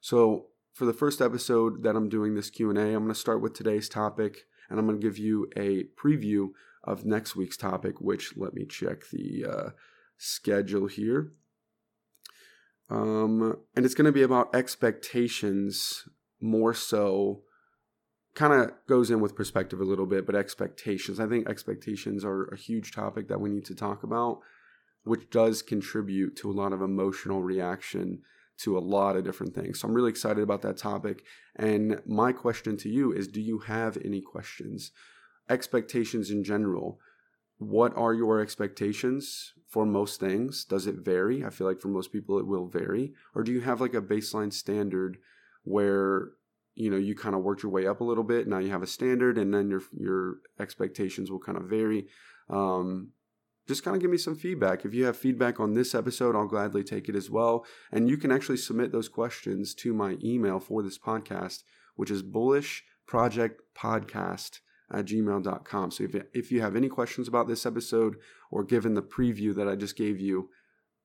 So 0.00 0.46
for 0.72 0.84
the 0.84 0.92
first 0.92 1.20
episode 1.20 1.82
that 1.82 1.96
I'm 1.96 2.08
doing 2.08 2.34
this 2.34 2.50
Q&A, 2.50 2.72
I'm 2.72 3.02
going 3.02 3.08
to 3.08 3.14
start 3.14 3.42
with 3.42 3.54
today's 3.54 3.88
topic 3.88 4.44
and 4.68 4.78
I'm 4.78 4.86
going 4.86 5.00
to 5.00 5.06
give 5.06 5.18
you 5.18 5.50
a 5.56 5.84
preview 6.00 6.50
of 6.84 7.04
next 7.04 7.36
week's 7.36 7.56
topic, 7.56 8.00
which 8.00 8.36
let 8.36 8.54
me 8.54 8.64
check 8.64 9.08
the 9.10 9.44
uh, 9.44 9.70
schedule 10.16 10.86
here. 10.86 11.32
Um, 12.88 13.56
and 13.74 13.84
it's 13.84 13.94
going 13.94 14.06
to 14.06 14.12
be 14.12 14.22
about 14.22 14.54
expectations 14.54 16.08
more 16.40 16.74
so 16.74 17.42
kind 18.34 18.52
of 18.52 18.70
goes 18.86 19.10
in 19.10 19.20
with 19.20 19.34
perspective 19.34 19.80
a 19.80 19.84
little 19.84 20.06
bit, 20.06 20.26
but 20.26 20.34
expectations. 20.34 21.18
I 21.18 21.26
think 21.26 21.48
expectations 21.48 22.24
are 22.24 22.44
a 22.44 22.56
huge 22.56 22.92
topic 22.92 23.28
that 23.28 23.40
we 23.40 23.48
need 23.48 23.64
to 23.64 23.74
talk 23.74 24.02
about, 24.02 24.40
which 25.04 25.30
does 25.30 25.62
contribute 25.62 26.36
to 26.36 26.50
a 26.50 26.52
lot 26.52 26.72
of 26.72 26.82
emotional 26.82 27.42
reaction 27.42 28.20
to 28.58 28.76
a 28.76 28.80
lot 28.80 29.16
of 29.16 29.24
different 29.24 29.54
things. 29.54 29.80
So 29.80 29.88
I'm 29.88 29.94
really 29.94 30.10
excited 30.10 30.42
about 30.42 30.62
that 30.62 30.76
topic. 30.76 31.24
And 31.56 32.00
my 32.06 32.32
question 32.32 32.76
to 32.78 32.88
you 32.88 33.12
is 33.12 33.26
do 33.26 33.40
you 33.40 33.60
have 33.60 33.98
any 34.04 34.20
questions? 34.20 34.92
Expectations 35.48 36.30
in 36.30 36.44
general. 36.44 36.98
What 37.58 37.96
are 37.96 38.14
your 38.14 38.40
expectations 38.40 39.54
for 39.76 39.84
most 39.84 40.18
things? 40.18 40.64
Does 40.64 40.86
it 40.86 41.04
vary? 41.04 41.44
I 41.44 41.50
feel 41.50 41.66
like 41.66 41.82
for 41.82 41.88
most 41.88 42.10
people 42.10 42.38
it 42.38 42.46
will 42.46 42.66
vary. 42.66 43.12
Or 43.34 43.42
do 43.42 43.52
you 43.52 43.60
have 43.60 43.78
like 43.78 43.92
a 43.92 44.00
baseline 44.00 44.50
standard 44.50 45.18
where 45.64 46.30
you 46.74 46.88
know 46.88 46.96
you 46.96 47.14
kind 47.14 47.34
of 47.34 47.42
worked 47.42 47.62
your 47.62 47.70
way 47.70 47.86
up 47.86 48.00
a 48.00 48.04
little 48.04 48.24
bit 48.24 48.48
now 48.48 48.58
you 48.58 48.70
have 48.70 48.82
a 48.82 48.86
standard 48.86 49.36
and 49.36 49.52
then 49.52 49.68
your 49.68 49.82
your 49.98 50.36
expectations 50.58 51.30
will 51.30 51.38
kind 51.38 51.58
of 51.58 51.64
vary 51.64 52.06
um, 52.48 53.10
just 53.68 53.82
kind 53.82 53.94
of 53.96 54.00
give 54.00 54.10
me 54.10 54.16
some 54.16 54.36
feedback 54.36 54.84
if 54.84 54.94
you 54.94 55.04
have 55.04 55.16
feedback 55.16 55.58
on 55.58 55.72
this 55.72 55.94
episode 55.94 56.36
i'll 56.36 56.46
gladly 56.46 56.84
take 56.84 57.08
it 57.08 57.16
as 57.16 57.30
well 57.30 57.64
and 57.90 58.10
you 58.10 58.18
can 58.18 58.30
actually 58.30 58.58
submit 58.58 58.92
those 58.92 59.08
questions 59.08 59.74
to 59.74 59.94
my 59.94 60.18
email 60.22 60.60
for 60.60 60.82
this 60.82 60.98
podcast 60.98 61.62
which 61.96 62.10
is 62.10 62.22
bullish 62.22 62.84
projectpodcast 63.08 64.60
at 64.92 65.06
gmail.com. 65.06 65.90
So 65.90 66.04
if, 66.04 66.14
if 66.32 66.52
you 66.52 66.60
have 66.60 66.76
any 66.76 66.88
questions 66.88 67.28
about 67.28 67.48
this 67.48 67.66
episode 67.66 68.16
or 68.50 68.64
given 68.64 68.94
the 68.94 69.02
preview 69.02 69.54
that 69.54 69.68
I 69.68 69.74
just 69.74 69.96
gave 69.96 70.20
you, 70.20 70.50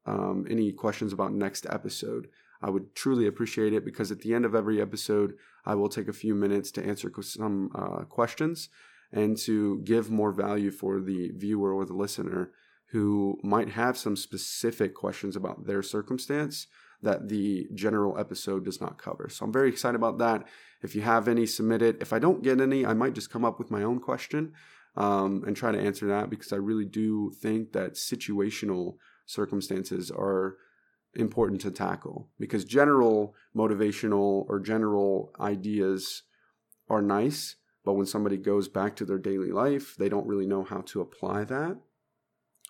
um, 0.06 0.46
any 0.50 0.72
questions 0.72 1.14
about 1.14 1.34
next 1.34 1.66
episode, 1.70 2.28
I 2.62 2.70
would 2.70 2.96
truly 2.96 3.28
appreciate 3.28 3.74
it 3.74 3.86
because 3.86 4.12
at 4.12 4.22
the 4.22 4.34
end 4.34 4.46
of 4.46 4.56
every 4.56 4.82
episode, 4.82 5.34
I 5.66 5.76
will 5.76 5.90
take 5.90 6.08
a 6.08 6.14
few 6.14 6.36
minutes 6.36 6.72
to 6.72 6.86
answer 6.86 7.12
some 7.22 7.72
uh, 7.74 8.04
questions 8.06 8.70
and 9.12 9.38
to 9.38 9.80
give 9.80 10.10
more 10.10 10.32
value 10.32 10.72
for 10.72 11.00
the 11.00 11.32
viewer 11.36 11.74
or 11.74 11.86
the 11.86 11.94
listener 11.94 12.52
who 12.88 13.38
might 13.44 13.70
have 13.70 13.98
some 13.98 14.16
specific 14.16 14.94
questions 14.94 15.36
about 15.36 15.66
their 15.66 15.82
circumstance 15.82 16.68
that 17.02 17.30
the 17.30 17.68
general 17.74 18.18
episode 18.18 18.66
does 18.66 18.80
not 18.80 18.98
cover. 18.98 19.28
So 19.30 19.46
I'm 19.46 19.54
very 19.54 19.70
excited 19.70 19.96
about 19.96 20.20
that. 20.20 20.48
If 20.82 20.96
you 20.96 21.02
have 21.02 21.28
any, 21.28 21.46
submit 21.46 21.82
it. 21.82 21.98
If 22.02 22.14
I 22.14 22.20
don't 22.20 22.44
get 22.44 22.62
any, 22.62 22.86
I 22.86 22.94
might 22.94 23.14
just 23.14 23.32
come 23.32 23.46
up 23.46 23.60
with 23.60 23.72
my 23.72 23.84
own 23.84 24.00
question 24.00 24.54
um, 24.96 25.44
and 25.46 25.56
try 25.56 25.72
to 25.72 25.80
answer 25.80 26.08
that 26.08 26.30
because 26.30 26.54
I 26.54 26.58
really 26.58 26.86
do 26.86 27.32
think 27.42 27.74
that 27.74 27.94
situational 27.94 28.96
circumstances 29.26 30.12
are 30.12 30.58
important 31.14 31.62
to 31.62 31.72
tackle 31.72 32.30
because 32.40 32.64
general 32.66 33.36
motivational 33.56 34.46
or 34.48 34.60
general 34.60 35.32
ideas 35.40 36.24
are 36.90 37.02
nice, 37.02 37.56
but 37.84 37.94
when 37.94 38.06
somebody 38.06 38.38
goes 38.38 38.68
back 38.68 38.96
to 38.96 39.06
their 39.06 39.18
daily 39.18 39.52
life, 39.52 39.96
they 39.98 40.10
don't 40.10 40.28
really 40.28 40.46
know 40.46 40.64
how 40.64 40.82
to 40.82 41.02
apply 41.02 41.44
that. 41.46 41.78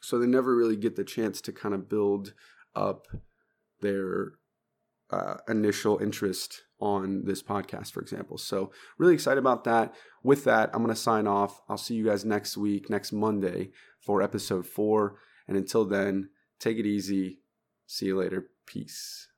So 0.01 0.17
they 0.17 0.27
never 0.27 0.55
really 0.55 0.75
get 0.75 0.95
the 0.95 1.03
chance 1.03 1.41
to 1.41 1.51
kind 1.51 1.75
of 1.75 1.89
build 1.89 2.33
up 2.75 3.07
their 3.81 4.33
uh, 5.09 5.37
initial 5.47 5.99
interest 5.99 6.63
on 6.79 7.25
this 7.25 7.43
podcast, 7.43 7.91
for 7.91 8.01
example. 8.01 8.37
So, 8.37 8.71
really 8.97 9.13
excited 9.13 9.39
about 9.39 9.65
that. 9.65 9.93
With 10.23 10.45
that, 10.45 10.69
I'm 10.73 10.83
going 10.83 10.95
to 10.95 10.99
sign 10.99 11.27
off. 11.27 11.61
I'll 11.69 11.77
see 11.77 11.95
you 11.95 12.05
guys 12.05 12.25
next 12.25 12.57
week, 12.57 12.89
next 12.89 13.11
Monday, 13.11 13.71
for 13.99 14.21
episode 14.21 14.65
four. 14.65 15.17
And 15.47 15.57
until 15.57 15.85
then, 15.85 16.29
take 16.59 16.77
it 16.77 16.85
easy. 16.85 17.41
See 17.87 18.07
you 18.07 18.17
later. 18.17 18.47
Peace. 18.65 19.30